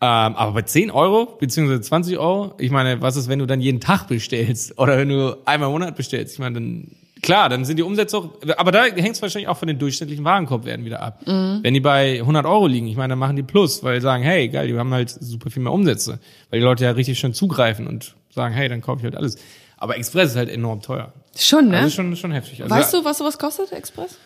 Ähm, 0.01 0.37
aber 0.37 0.53
bei 0.53 0.63
10 0.63 0.93
Euro 0.93 1.37
beziehungsweise 1.41 1.81
20 1.81 2.19
Euro, 2.19 2.55
ich 2.59 2.71
meine, 2.71 3.03
was 3.03 3.17
ist, 3.17 3.29
wenn 3.29 3.41
du 3.41 3.47
dann 3.47 3.61
jeden 3.61 3.81
Tag 3.81 4.07
bestellst 4.07 4.79
oder 4.79 4.97
wenn 4.97 5.09
du 5.09 5.37
einmal 5.45 5.69
im 5.69 5.73
Monat 5.73 5.97
bestellst? 5.97 6.35
Ich 6.35 6.39
meine, 6.39 6.55
dann 6.55 6.93
klar, 7.21 7.49
dann 7.49 7.65
sind 7.65 7.79
die 7.79 7.83
Umsätze 7.83 8.17
auch, 8.17 8.31
aber 8.57 8.71
da 8.71 8.85
hängt 8.85 9.17
es 9.17 9.23
wahrscheinlich 9.23 9.49
auch 9.49 9.57
von 9.57 9.67
den 9.67 9.81
durchschnittlichen 9.81 10.25
Warenkorbwerten 10.25 10.85
wieder 10.85 11.03
ab. 11.03 11.23
Wenn 11.27 11.75
die 11.75 11.81
bei 11.81 12.21
100 12.21 12.47
Euro 12.47 12.69
liegen, 12.69 12.87
ich 12.87 12.97
meine, 12.97 13.13
dann 13.13 13.19
machen 13.19 13.35
die 13.35 13.43
Plus, 13.43 13.83
weil 13.83 13.97
die 13.97 14.01
sagen, 14.01 14.23
hey, 14.23 14.49
geil, 14.49 14.69
die 14.69 14.79
haben 14.79 14.95
halt 14.95 15.11
super 15.11 15.51
viel 15.51 15.65
mehr 15.65 15.73
Umsätze, 15.73 16.21
weil 16.51 16.61
die 16.61 16.65
Leute 16.65 16.85
ja 16.85 16.93
richtig 16.93 17.19
schön 17.19 17.35
zugreifen 17.35 17.89
und 17.89 18.15
sagen, 18.31 18.55
hey, 18.55 18.69
dann 18.69 18.83
kaufe 18.83 19.01
ich 19.01 19.05
halt 19.05 19.17
alles. 19.17 19.37
Aber 19.79 19.97
Express 19.97 20.31
ist 20.31 20.37
halt 20.37 20.49
enorm 20.49 20.81
teuer. 20.81 21.13
Schon, 21.37 21.67
ne? 21.67 21.79
Das 21.79 21.87
ist 21.87 21.95
schon, 21.95 22.15
schon 22.15 22.31
heftig. 22.31 22.63
Also, 22.63 22.75
weißt 22.75 22.95
du, 22.95 23.05
was 23.05 23.19
sowas 23.19 23.37
kostet, 23.39 23.73
Express? 23.73 24.17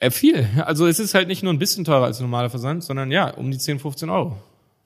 Äh, 0.00 0.10
viel. 0.10 0.48
Also 0.64 0.86
es 0.86 0.98
ist 0.98 1.14
halt 1.14 1.28
nicht 1.28 1.42
nur 1.42 1.52
ein 1.52 1.58
bisschen 1.58 1.84
teurer 1.84 2.04
als 2.04 2.20
ein 2.20 2.22
normaler 2.22 2.50
Versand, 2.50 2.82
sondern 2.82 3.10
ja, 3.10 3.30
um 3.30 3.50
die 3.50 3.58
10, 3.58 3.80
15 3.80 4.08
Euro. 4.10 4.36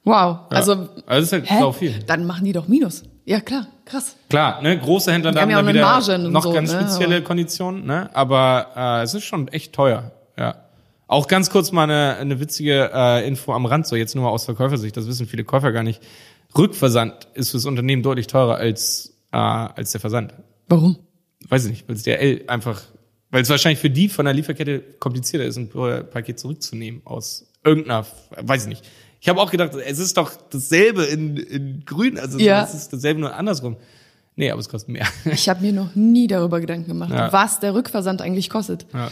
Wow. 0.05 0.15
Ja. 0.15 0.47
Also, 0.51 0.73
also 0.73 0.89
es 1.09 1.25
ist 1.25 1.33
halt 1.33 1.51
hä? 1.51 1.59
sau 1.61 1.73
viel. 1.73 2.03
Dann 2.07 2.27
machen 2.27 2.45
die 2.45 2.53
doch 2.53 2.69
Minus. 2.69 3.03
Ja, 3.27 3.41
klar, 3.41 3.67
krass. 3.87 4.17
Klar, 4.29 4.61
ne, 4.61 4.79
große 4.79 5.11
Händler 5.11 5.33
Die 5.33 5.39
haben 5.39 5.51
ja 5.51 5.63
auch 5.63 5.67
wieder 5.67 5.81
Marge 5.81 6.15
und 6.15 6.31
noch 6.31 6.43
so, 6.43 6.53
ganz 6.53 6.73
ne, 6.73 6.81
spezielle 6.81 7.23
Konditionen, 7.23 7.87
ne? 7.87 8.11
Aber 8.15 8.69
äh, 8.77 9.03
es 9.03 9.15
ist 9.15 9.25
schon 9.25 9.49
echt 9.49 9.73
teuer, 9.73 10.13
ja. 10.39 10.57
Auch 11.07 11.27
ganz 11.27 11.49
kurz 11.49 11.73
mal 11.73 11.85
eine, 11.85 12.17
eine 12.17 12.39
witzige 12.41 12.91
äh, 12.93 13.27
Info 13.27 13.53
am 13.53 13.65
Rand, 13.65 13.87
so 13.87 13.97
jetzt 13.97 14.15
nur 14.15 14.25
mal 14.25 14.31
aus 14.31 14.45
Verkäufersicht, 14.45 14.97
das 14.97 15.07
wissen 15.07 15.27
viele 15.27 15.45
Käufer 15.45 15.73
gar 15.73 15.83
nicht. 15.83 16.03
Rückversand 16.57 17.29
ist 17.35 17.51
fürs 17.51 17.65
Unternehmen 17.65 18.03
deutlich 18.03 18.27
teurer 18.27 18.57
als, 18.57 19.15
äh, 19.33 19.37
als 19.37 19.93
der 19.93 20.01
Versand. 20.01 20.35
Warum? 20.69 20.99
Weiß 21.49 21.65
ich 21.65 21.71
nicht, 21.71 21.89
weil 21.89 21.97
es 21.97 22.03
DRL 22.03 22.45
einfach, 22.47 22.83
weil 23.31 23.43
es 23.43 23.49
wahrscheinlich 23.49 23.81
für 23.81 23.91
die 23.91 24.09
von 24.09 24.27
der 24.27 24.35
Lieferkette 24.35 24.81
komplizierter 24.99 25.47
ist, 25.47 25.57
ein 25.57 25.69
Paket 25.69 26.39
zurückzunehmen 26.39 27.03
aus 27.05 27.51
irgendeiner, 27.65 28.07
weiß 28.37 28.63
ich 28.63 28.69
nicht. 28.69 28.85
Ich 29.25 29.29
habe 29.31 29.41
auch 29.41 29.51
gedacht, 29.51 29.71
es 29.75 29.99
ist 29.99 30.19
doch 30.19 30.33
dasselbe 30.51 31.05
in, 31.05 31.39
in 31.39 31.83
grün, 31.87 32.19
also 32.19 32.39
Ja. 32.39 32.63
es 32.63 32.75
ist 32.75 32.93
dasselbe 32.93 33.21
nur 33.21 33.35
andersrum. 33.35 33.77
Nee, 34.37 34.51
aber 34.51 34.61
es 34.61 34.69
kostet 34.69 34.91
mehr. 34.91 35.07
Ich 35.25 35.49
habe 35.49 35.63
mir 35.63 35.73
noch 35.73 35.95
nie 35.95 36.27
darüber 36.27 36.61
Gedanken 36.61 36.89
gemacht, 36.89 37.11
Ja. 37.11 37.33
was 37.33 37.59
der 37.59 37.73
Rückversand 37.73 38.21
eigentlich 38.21 38.51
kostet. 38.51 38.85
Ja. 38.93 39.09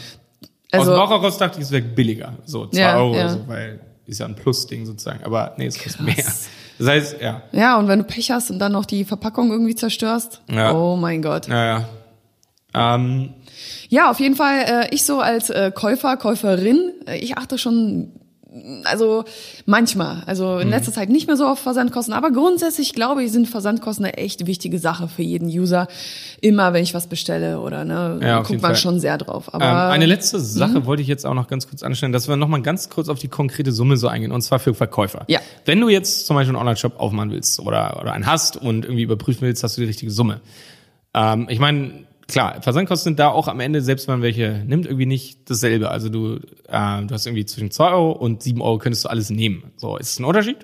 Also- 0.71 0.91
Aus 0.91 0.97
dem 0.97 1.01
Bauch 1.03 1.09
heraus 1.09 1.37
dachte 1.39 1.57
ich, 1.57 1.65
es 1.65 1.71
wäre 1.71 1.81
billiger. 1.81 2.33
So, 2.45 2.67
zwei 2.67 2.79
Ja, 2.79 2.97
Euro 2.97 3.15
ja. 3.15 3.21
oder 3.25 3.29
so, 3.33 3.47
weil 3.47 3.79
ist 4.05 4.19
ja 4.19 4.27
ein 4.27 4.35
Plus-Ding 4.35 4.85
sozusagen. 4.85 5.23
Aber 5.23 5.55
nee, 5.57 5.65
es 5.65 5.81
kostet 5.81 6.01
mehr. 6.01 6.13
Das 6.77 6.87
heißt, 6.87 7.15
ja. 7.19 7.41
Ja, 7.51 7.79
und 7.79 7.87
wenn 7.87 7.97
du 7.97 8.05
Pech 8.05 8.29
hast 8.29 8.51
und 8.51 8.59
dann 8.59 8.71
noch 8.73 8.85
die 8.85 9.05
Verpackung 9.05 9.49
irgendwie 9.51 9.73
zerstörst, 9.73 10.41
Ja. 10.47 10.73
oh 10.75 10.95
mein 10.95 11.23
Gott. 11.23 11.47
Naja. 11.47 11.89
Ähm, 12.75 13.33
Ja, 13.89 14.11
auf 14.11 14.19
jeden 14.19 14.35
Fall, 14.35 14.59
äh, 14.67 14.93
ich 14.93 15.05
so 15.05 15.19
als 15.21 15.49
äh, 15.49 15.71
Käufer, 15.73 16.17
Käuferin, 16.17 16.91
äh, 17.07 17.17
ich 17.17 17.35
achte 17.37 17.57
schon, 17.57 18.11
also 18.85 19.23
manchmal, 19.65 20.23
also 20.25 20.55
Mhm. 20.55 20.61
in 20.61 20.69
letzter 20.69 20.91
Zeit 20.91 21.09
nicht 21.09 21.27
mehr 21.27 21.37
so 21.37 21.45
auf 21.47 21.59
Versandkosten, 21.59 22.13
aber 22.13 22.31
grundsätzlich 22.31 22.93
glaube 22.93 23.23
ich, 23.23 23.31
sind 23.31 23.47
Versandkosten 23.47 24.05
eine 24.05 24.17
echt 24.17 24.45
wichtige 24.45 24.77
Sache 24.79 25.07
für 25.07 25.23
jeden 25.23 25.47
User. 25.47 25.87
Immer, 26.41 26.73
wenn 26.73 26.83
ich 26.83 26.93
was 26.93 27.07
bestelle 27.07 27.59
oder 27.59 27.83
ne, 27.85 28.19
Ja, 28.21 28.37
guckt 28.39 28.61
man 28.61 28.71
Fall. 28.71 28.75
schon 28.75 28.99
sehr 28.99 29.17
drauf. 29.17 29.53
Aber 29.53 29.65
ähm, 29.65 29.71
eine 29.91 30.05
letzte 30.05 30.39
Sache 30.39 30.85
wollte 30.85 31.01
ich 31.01 31.07
jetzt 31.07 31.25
auch 31.25 31.33
noch 31.33 31.47
ganz 31.47 31.67
kurz 31.67 31.81
anstellen, 31.83 32.11
dass 32.11 32.27
wir 32.27 32.35
noch 32.35 32.47
mal 32.47 32.61
ganz 32.61 32.89
kurz 32.89 33.09
auf 33.09 33.19
die 33.19 33.27
konkrete 33.27 33.71
Summe 33.71 33.97
so 33.97 34.07
eingehen, 34.07 34.31
und 34.31 34.41
zwar 34.41 34.59
für 34.59 34.73
Verkäufer. 34.73 35.25
Ja. 35.27 35.39
Wenn 35.65 35.79
du 35.81 35.89
jetzt 35.89 36.27
zum 36.27 36.35
Beispiel 36.35 36.49
einen 36.55 36.59
Online-Shop 36.61 36.99
aufmachen 36.99 37.31
willst 37.31 37.59
oder, 37.59 37.99
oder 38.01 38.13
einen 38.13 38.27
hast 38.27 38.57
und 38.57 38.85
irgendwie 38.85 39.03
überprüfen 39.03 39.41
willst, 39.41 39.63
hast 39.63 39.77
du 39.77 39.81
die 39.81 39.87
richtige 39.87 40.11
Summe. 40.11 40.41
Ähm, 41.15 41.47
ich 41.49 41.59
meine, 41.59 42.05
klar, 42.33 42.61
Versandkosten 42.61 43.11
sind 43.11 43.19
da 43.19 43.29
auch 43.29 43.47
am 43.47 43.59
Ende, 43.59 43.81
selbst 43.81 44.07
wenn 44.07 44.15
man 44.15 44.21
welche 44.23 44.63
nimmt, 44.65 44.85
irgendwie 44.85 45.05
nicht 45.05 45.49
dasselbe. 45.49 45.89
Also 45.89 46.09
du, 46.09 46.35
äh, 46.67 47.05
du 47.05 47.09
hast 47.11 47.25
irgendwie 47.25 47.45
zwischen 47.45 47.71
zwei 47.71 47.91
Euro 47.91 48.11
und 48.11 48.43
sieben 48.43 48.61
Euro 48.61 48.79
könntest 48.79 49.05
du 49.05 49.09
alles 49.09 49.29
nehmen. 49.29 49.71
So, 49.77 49.97
ist 49.97 50.11
es 50.11 50.19
ein 50.19 50.25
Unterschied? 50.25 50.57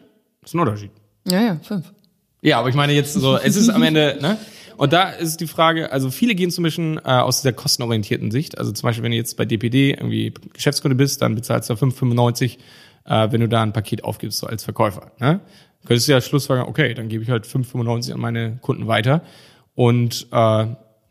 Ist 0.44 0.54
ein 0.56 0.60
Unterschied. 0.60 0.92
ja, 1.26 1.42
ja, 1.42 1.60
fünf. 1.62 1.94
Ja, 2.42 2.60
aber 2.60 2.70
ich 2.70 2.76
meine 2.76 2.94
jetzt 2.94 3.14
so, 3.14 3.38
es 3.38 3.56
ist 3.56 3.70
am 3.70 3.84
Ende, 3.84 4.18
ne? 4.22 4.38
Und 4.78 4.94
da 4.94 5.10
ist 5.10 5.42
die 5.42 5.48
Frage, 5.48 5.92
also 5.92 6.10
viele 6.10 6.36
gehen 6.36 6.52
zum 6.52 6.64
Beispiel 6.64 7.02
äh, 7.04 7.10
aus 7.10 7.42
dieser 7.42 7.52
kostenorientierten 7.52 8.32
Sicht. 8.32 8.58
Also 8.58 8.72
zum 8.72 8.88
Beispiel, 8.88 9.04
wenn 9.04 9.12
du 9.12 9.18
jetzt 9.18 9.36
bei 9.36 9.44
DPD 9.44 9.92
irgendwie 9.92 10.34
Geschäftskunde 10.54 10.96
bist, 10.96 11.22
dann 11.22 11.36
bezahlst 11.36 11.70
du 11.70 11.74
5,95, 11.74 12.58
äh, 13.06 13.32
wenn 13.32 13.42
du 13.42 13.50
da 13.50 13.62
ein 13.62 13.74
Paket 13.74 14.06
aufgibst, 14.06 14.40
so 14.40 14.48
als 14.48 14.64
Verkäufer. 14.64 15.12
Ne? 15.20 15.42
Könntest 15.86 16.08
du 16.08 16.14
ja 16.14 16.22
schlussfolgern, 16.22 16.66
okay, 16.66 16.94
dann 16.94 17.10
gebe 17.10 17.24
ich 17.24 17.30
halt 17.30 17.46
5,95 17.46 18.14
an 18.14 18.22
meine 18.22 18.58
Kunden 18.62 18.88
weiter 18.88 19.22
und 19.76 20.28
äh, 20.32 20.68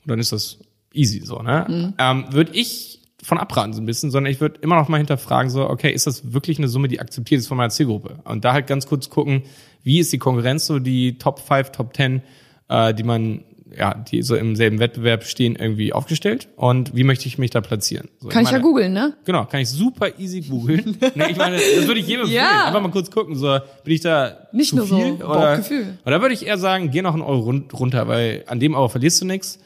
dann 0.08 0.18
ist 0.18 0.32
das 0.32 0.58
easy 0.92 1.20
so. 1.24 1.40
Ne? 1.42 1.94
Ähm, 1.98 2.24
Würde 2.30 2.52
ich 2.54 3.00
von 3.22 3.38
abraten 3.38 3.72
so 3.72 3.82
ein 3.82 3.86
bisschen, 3.86 4.10
sondern 4.10 4.32
ich 4.32 4.40
würde 4.40 4.60
immer 4.60 4.76
noch 4.76 4.88
mal 4.88 4.96
hinterfragen, 4.96 5.50
so, 5.50 5.68
okay, 5.68 5.90
ist 5.90 6.06
das 6.06 6.32
wirklich 6.32 6.58
eine 6.58 6.68
Summe, 6.68 6.88
die 6.88 7.00
akzeptiert 7.00 7.40
ist 7.40 7.48
von 7.48 7.56
meiner 7.56 7.70
Zielgruppe? 7.70 8.20
Und 8.24 8.44
da 8.44 8.52
halt 8.52 8.66
ganz 8.66 8.86
kurz 8.86 9.10
gucken, 9.10 9.42
wie 9.82 9.98
ist 9.98 10.12
die 10.12 10.18
Konkurrenz, 10.18 10.66
so 10.66 10.78
die 10.78 11.18
Top 11.18 11.40
5, 11.40 11.72
Top 11.72 11.94
10, 11.94 12.22
äh, 12.68 12.94
die 12.94 13.02
man 13.02 13.44
ja, 13.76 13.94
die 13.94 14.22
so 14.22 14.34
im 14.36 14.56
selben 14.56 14.78
Wettbewerb 14.78 15.24
stehen, 15.24 15.56
irgendwie 15.56 15.92
aufgestellt 15.92 16.48
und 16.56 16.94
wie 16.96 17.04
möchte 17.04 17.26
ich 17.26 17.38
mich 17.38 17.50
da 17.50 17.60
platzieren? 17.60 18.08
So, 18.18 18.28
kann 18.28 18.42
ich, 18.42 18.46
meine, 18.46 18.58
ich 18.58 18.62
ja 18.62 18.68
googeln, 18.68 18.92
ne? 18.92 19.14
Genau, 19.24 19.44
kann 19.44 19.60
ich 19.60 19.68
super 19.68 20.18
easy 20.18 20.40
googeln. 20.40 20.96
nee, 21.14 21.24
ich 21.30 21.36
meine, 21.36 21.56
das 21.56 21.86
würde 21.86 22.00
ich 22.00 22.06
jedem 22.06 22.22
empfehlen. 22.22 22.42
Ja. 22.42 22.66
Einfach 22.66 22.80
mal 22.80 22.90
kurz 22.90 23.10
gucken, 23.10 23.36
so 23.36 23.58
bin 23.84 23.94
ich 23.94 24.00
da 24.00 24.48
nicht 24.52 24.72
nur 24.74 24.86
viel, 24.86 25.18
so 25.18 25.24
oder, 25.26 25.56
Bauchgefühl. 25.56 25.98
Oder 26.06 26.22
würde 26.22 26.34
ich 26.34 26.46
eher 26.46 26.58
sagen, 26.58 26.90
geh 26.90 27.02
noch 27.02 27.12
einen 27.12 27.22
Euro 27.22 27.50
runter, 27.72 28.08
weil 28.08 28.44
an 28.46 28.60
dem 28.60 28.74
Euro 28.74 28.88
verlierst 28.88 29.20
du 29.20 29.26
nichts, 29.26 29.58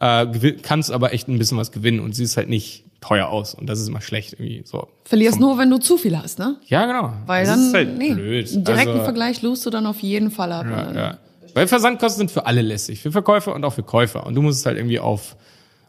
äh, 0.00 0.52
kannst 0.62 0.90
aber 0.90 1.12
echt 1.12 1.28
ein 1.28 1.38
bisschen 1.38 1.58
was 1.58 1.72
gewinnen 1.72 2.00
und 2.00 2.14
siehst 2.14 2.36
halt 2.36 2.48
nicht 2.48 2.84
teuer 3.00 3.28
aus 3.28 3.54
und 3.54 3.66
das 3.66 3.80
ist 3.80 3.88
immer 3.88 4.00
schlecht 4.00 4.34
irgendwie 4.34 4.62
so. 4.64 4.88
Verlierst 5.04 5.40
nur, 5.40 5.56
wenn 5.58 5.70
du 5.70 5.78
zu 5.78 5.96
viel 5.96 6.18
hast, 6.18 6.38
ne? 6.38 6.56
Ja, 6.66 6.86
genau. 6.86 7.12
Weil 7.26 7.44
das 7.44 7.54
dann 7.54 7.66
ist 7.66 7.74
halt 7.74 7.98
nee, 7.98 8.14
blöd. 8.14 8.52
Einen 8.52 8.64
direkten 8.64 8.90
also, 8.90 9.04
Vergleich 9.04 9.42
lust 9.42 9.64
du 9.64 9.70
dann 9.70 9.86
auf 9.86 10.00
jeden 10.00 10.30
Fall 10.30 10.52
ab. 10.52 10.66
Ja, 10.68 10.92
ja. 10.92 11.18
Weil 11.54 11.66
Versandkosten 11.66 12.18
sind 12.18 12.30
für 12.30 12.46
alle 12.46 12.62
lästig, 12.62 13.00
für 13.00 13.10
Verkäufer 13.10 13.54
und 13.54 13.64
auch 13.64 13.72
für 13.72 13.82
Käufer 13.82 14.26
und 14.26 14.34
du 14.34 14.42
musst 14.42 14.60
es 14.60 14.66
halt 14.66 14.76
irgendwie 14.76 15.00
auf 15.00 15.36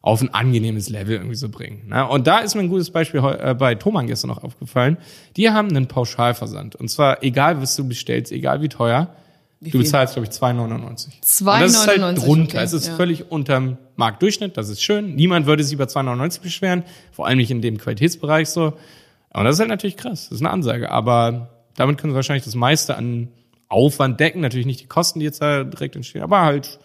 auf 0.03 0.21
ein 0.21 0.33
angenehmes 0.33 0.89
Level 0.89 1.15
irgendwie 1.15 1.35
so 1.35 1.47
bringen. 1.49 1.87
Ne? 1.89 2.07
Und 2.07 2.25
da 2.25 2.39
ist 2.39 2.55
mir 2.55 2.61
ein 2.61 2.69
gutes 2.69 2.89
Beispiel 2.89 3.21
äh, 3.23 3.53
bei 3.53 3.75
Thomann 3.75 4.07
gestern 4.07 4.29
noch 4.29 4.43
aufgefallen. 4.43 4.97
Die 5.37 5.51
haben 5.51 5.69
einen 5.69 5.87
Pauschalversand. 5.87 6.75
Und 6.75 6.89
zwar 6.89 7.23
egal, 7.23 7.61
was 7.61 7.75
du 7.75 7.87
bestellst, 7.87 8.31
egal 8.31 8.63
wie 8.63 8.69
teuer, 8.69 9.09
wie 9.61 9.69
du 9.69 9.77
bezahlst, 9.77 10.15
glaube 10.15 10.27
ich, 10.27 10.35
2,99. 10.35 11.21
2,99. 11.23 11.59
Das 11.59 11.71
ist 11.71 11.87
halt 11.87 12.17
drunter. 12.17 12.55
Okay, 12.55 12.63
es 12.63 12.73
ist 12.73 12.87
ja. 12.87 12.95
völlig 12.95 13.31
unterm 13.31 13.77
Marktdurchschnitt. 13.95 14.57
Das 14.57 14.69
ist 14.69 14.81
schön. 14.81 15.15
Niemand 15.15 15.45
würde 15.45 15.63
sich 15.63 15.73
über 15.73 15.85
2,99 15.85 16.41
beschweren. 16.41 16.83
Vor 17.11 17.27
allem 17.27 17.37
nicht 17.37 17.51
in 17.51 17.61
dem 17.61 17.77
Qualitätsbereich 17.77 18.49
so. 18.49 18.73
Und 19.33 19.43
das 19.43 19.53
ist 19.55 19.59
halt 19.59 19.69
natürlich 19.69 19.97
krass. 19.97 20.29
Das 20.29 20.37
ist 20.37 20.41
eine 20.41 20.49
Ansage. 20.49 20.89
Aber 20.89 21.49
damit 21.75 21.99
können 21.99 22.11
sie 22.11 22.15
wahrscheinlich 22.15 22.43
das 22.43 22.55
meiste 22.55 22.97
an 22.97 23.29
Aufwand 23.69 24.19
decken. 24.19 24.41
Natürlich 24.41 24.65
nicht 24.65 24.81
die 24.81 24.87
Kosten, 24.87 25.19
die 25.19 25.25
jetzt 25.25 25.43
da 25.43 25.63
direkt 25.63 25.95
entstehen. 25.95 26.23
Aber 26.23 26.41
halt, 26.41 26.79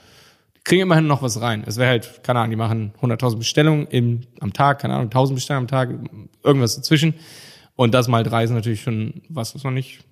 die 0.59 0.61
kriegen 0.63 0.83
immerhin 0.83 1.07
noch 1.07 1.23
was 1.23 1.41
rein. 1.41 1.65
Es 1.67 1.79
wäre 1.79 1.89
halt, 1.89 2.23
keine 2.23 2.41
Ahnung, 2.41 2.51
die 2.51 2.57
machen 2.57 2.93
100.000 3.01 3.39
Bestellungen 3.39 3.87
im, 3.87 4.21
am 4.41 4.53
Tag, 4.53 4.81
keine 4.81 4.95
Ahnung, 4.95 5.09
1.000 5.09 5.33
Bestellungen 5.35 5.65
am 5.65 5.69
Tag, 5.69 5.91
irgendwas 6.45 6.77
dazwischen. 6.77 7.15
Und 7.75 7.95
das 7.95 8.07
mal 8.07 8.23
drei 8.23 8.45
ist 8.45 8.51
natürlich 8.51 8.83
schon 8.83 9.23
was, 9.31 9.55
was 9.55 9.65
man 9.65 9.73
nicht 9.73 10.05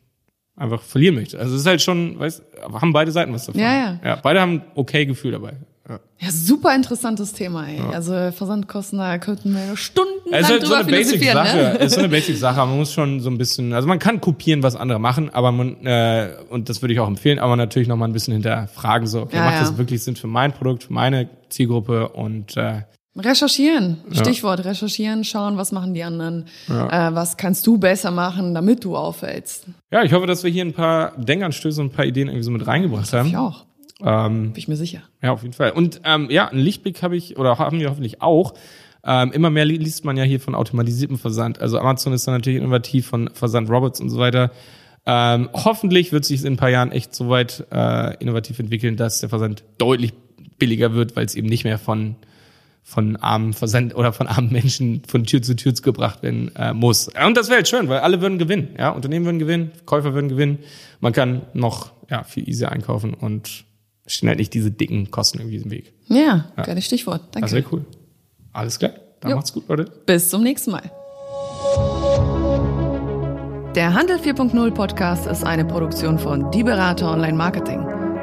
einfach 0.56 0.82
verlieren 0.82 1.16
möchte. 1.16 1.38
Also 1.38 1.54
es 1.54 1.62
ist 1.62 1.66
halt 1.66 1.82
schon, 1.82 2.18
weißt, 2.18 2.42
haben 2.72 2.92
beide 2.92 3.10
Seiten 3.10 3.32
was 3.32 3.46
davon. 3.46 3.60
Ja, 3.60 3.72
ja. 3.72 4.00
ja 4.04 4.16
beide 4.16 4.40
haben 4.40 4.62
okay 4.74 5.06
Gefühl 5.06 5.32
dabei. 5.32 5.54
Ja. 5.88 6.00
ja, 6.18 6.30
super 6.30 6.74
interessantes 6.74 7.34
Thema, 7.34 7.68
ey. 7.68 7.76
Ja. 7.76 7.90
Also 7.90 8.30
Versandkosten, 8.32 8.98
da 8.98 9.18
könnten 9.18 9.52
wir 9.52 9.76
Stunden 9.76 10.14
es 10.32 10.40
ist 10.40 10.50
halt 10.50 10.66
so 10.66 10.74
eine 10.74 10.84
Basic 10.84 11.22
Sache. 11.22 11.56
Ne? 11.56 11.78
Es 11.78 11.86
ist 11.86 11.94
so 11.94 11.98
eine 11.98 12.08
Basic 12.10 12.36
Sache. 12.36 12.56
Man 12.60 12.78
muss 12.78 12.92
schon 12.92 13.20
so 13.20 13.28
ein 13.28 13.36
bisschen, 13.36 13.72
also 13.72 13.86
man 13.86 13.98
kann 13.98 14.20
kopieren, 14.20 14.62
was 14.62 14.76
andere 14.76 14.98
machen, 14.98 15.28
aber 15.30 15.52
man 15.52 15.84
äh, 15.84 16.36
und 16.48 16.68
das 16.68 16.80
würde 16.82 16.94
ich 16.94 17.00
auch 17.00 17.08
empfehlen, 17.08 17.38
aber 17.38 17.56
natürlich 17.56 17.88
noch 17.88 17.96
mal 17.96 18.06
ein 18.06 18.12
bisschen 18.12 18.32
hinterfragen, 18.32 19.06
so 19.06 19.22
okay, 19.22 19.36
ja, 19.36 19.44
macht 19.44 19.60
das 19.60 19.76
wirklich 19.76 20.02
Sinn 20.02 20.16
für 20.16 20.26
mein 20.26 20.52
Produkt, 20.52 20.84
für 20.84 20.92
meine 20.92 21.28
Zielgruppe 21.50 22.08
und 22.08 22.56
äh, 22.56 22.82
Recherchieren, 23.16 23.98
Stichwort 24.10 24.60
ja. 24.64 24.70
recherchieren, 24.70 25.22
schauen, 25.22 25.56
was 25.56 25.70
machen 25.70 25.94
die 25.94 26.02
anderen, 26.02 26.46
ja. 26.68 27.10
äh, 27.10 27.14
was 27.14 27.36
kannst 27.36 27.64
du 27.66 27.78
besser 27.78 28.10
machen, 28.10 28.54
damit 28.54 28.84
du 28.84 28.96
auffällst. 28.96 29.66
Ja, 29.92 30.02
ich 30.02 30.12
hoffe, 30.12 30.26
dass 30.26 30.42
wir 30.42 30.50
hier 30.50 30.64
ein 30.64 30.72
paar 30.72 31.12
Denkanstöße 31.16 31.80
und 31.80 31.88
ein 31.88 31.92
paar 31.92 32.06
Ideen 32.06 32.26
irgendwie 32.26 32.42
so 32.42 32.50
mit 32.50 32.66
reingebracht 32.66 33.12
haben. 33.12 33.28
Ich 33.28 33.36
auch. 33.36 33.66
Ähm, 34.02 34.52
Bin 34.52 34.58
ich 34.58 34.66
mir 34.66 34.76
sicher. 34.76 35.02
Ja, 35.22 35.32
auf 35.32 35.42
jeden 35.42 35.54
Fall. 35.54 35.70
Und 35.70 36.00
ähm, 36.04 36.28
ja, 36.28 36.48
einen 36.48 36.60
Lichtblick 36.60 37.02
habe 37.02 37.16
ich, 37.16 37.38
oder 37.38 37.58
haben 37.58 37.78
wir 37.78 37.88
hoffentlich 37.88 38.20
auch. 38.20 38.54
Ähm, 39.06 39.32
immer 39.32 39.50
mehr 39.50 39.64
liest 39.64 40.04
man 40.04 40.16
ja 40.16 40.24
hier 40.24 40.40
von 40.40 40.54
automatisiertem 40.54 41.18
Versand. 41.18 41.60
Also 41.60 41.78
Amazon 41.78 42.12
ist 42.14 42.26
da 42.26 42.32
natürlich 42.32 42.58
innovativ 42.58 43.06
von 43.06 43.30
Versand 43.32 43.70
Robots 43.70 44.00
und 44.00 44.10
so 44.10 44.18
weiter. 44.18 44.50
Ähm, 45.06 45.50
hoffentlich 45.52 46.12
wird 46.12 46.24
sich 46.24 46.44
in 46.44 46.54
ein 46.54 46.56
paar 46.56 46.70
Jahren 46.70 46.90
echt 46.90 47.14
so 47.14 47.28
weit 47.28 47.66
äh, 47.70 48.16
innovativ 48.16 48.58
entwickeln, 48.58 48.96
dass 48.96 49.20
der 49.20 49.28
Versand 49.28 49.62
deutlich 49.78 50.14
billiger 50.58 50.94
wird, 50.94 51.14
weil 51.14 51.26
es 51.26 51.34
eben 51.34 51.48
nicht 51.48 51.64
mehr 51.64 51.78
von 51.78 52.16
von 52.84 53.16
armen 53.16 53.54
Versand 53.54 53.96
oder 53.96 54.12
von 54.12 54.28
armen 54.28 54.52
Menschen 54.52 55.02
von 55.08 55.24
Tür 55.24 55.42
zu 55.42 55.56
Tür 55.56 55.72
gebracht 55.72 56.22
werden 56.22 56.54
äh, 56.54 56.74
muss. 56.74 57.08
Und 57.08 57.36
das 57.36 57.48
wäre 57.48 57.56
halt 57.56 57.68
schön, 57.68 57.88
weil 57.88 58.00
alle 58.00 58.20
würden 58.20 58.38
gewinnen. 58.38 58.76
Ja, 58.78 58.90
Unternehmen 58.90 59.24
würden 59.24 59.38
gewinnen, 59.38 59.72
Käufer 59.86 60.12
würden 60.12 60.28
gewinnen. 60.28 60.58
Man 61.00 61.12
kann 61.12 61.42
noch 61.54 61.92
ja 62.10 62.22
viel 62.22 62.48
easier 62.48 62.70
einkaufen 62.70 63.14
und 63.14 63.64
stehen 64.06 64.28
halt 64.28 64.38
nicht 64.38 64.52
diese 64.52 64.70
dicken 64.70 65.10
Kosten 65.10 65.38
irgendwie 65.38 65.56
im 65.56 65.70
Weg. 65.70 65.94
Ja, 66.08 66.50
ja. 66.56 66.62
geiles 66.62 66.84
Stichwort. 66.84 67.22
Danke. 67.32 67.40
Das 67.40 67.52
wäre 67.52 67.64
cool. 67.72 67.86
Alles 68.52 68.78
klar. 68.78 68.92
Dann 69.20 69.30
jo. 69.30 69.36
macht's 69.36 69.52
gut, 69.52 69.66
Leute. 69.68 69.86
Bis 70.04 70.28
zum 70.28 70.42
nächsten 70.42 70.70
Mal. 70.70 70.90
Der 73.74 73.94
Handel 73.94 74.18
4.0 74.18 74.70
Podcast 74.72 75.26
ist 75.26 75.42
eine 75.42 75.64
Produktion 75.64 76.18
von 76.18 76.50
Die 76.52 76.62
Berater 76.62 77.10
Online 77.10 77.36
Marketing. 77.36 77.93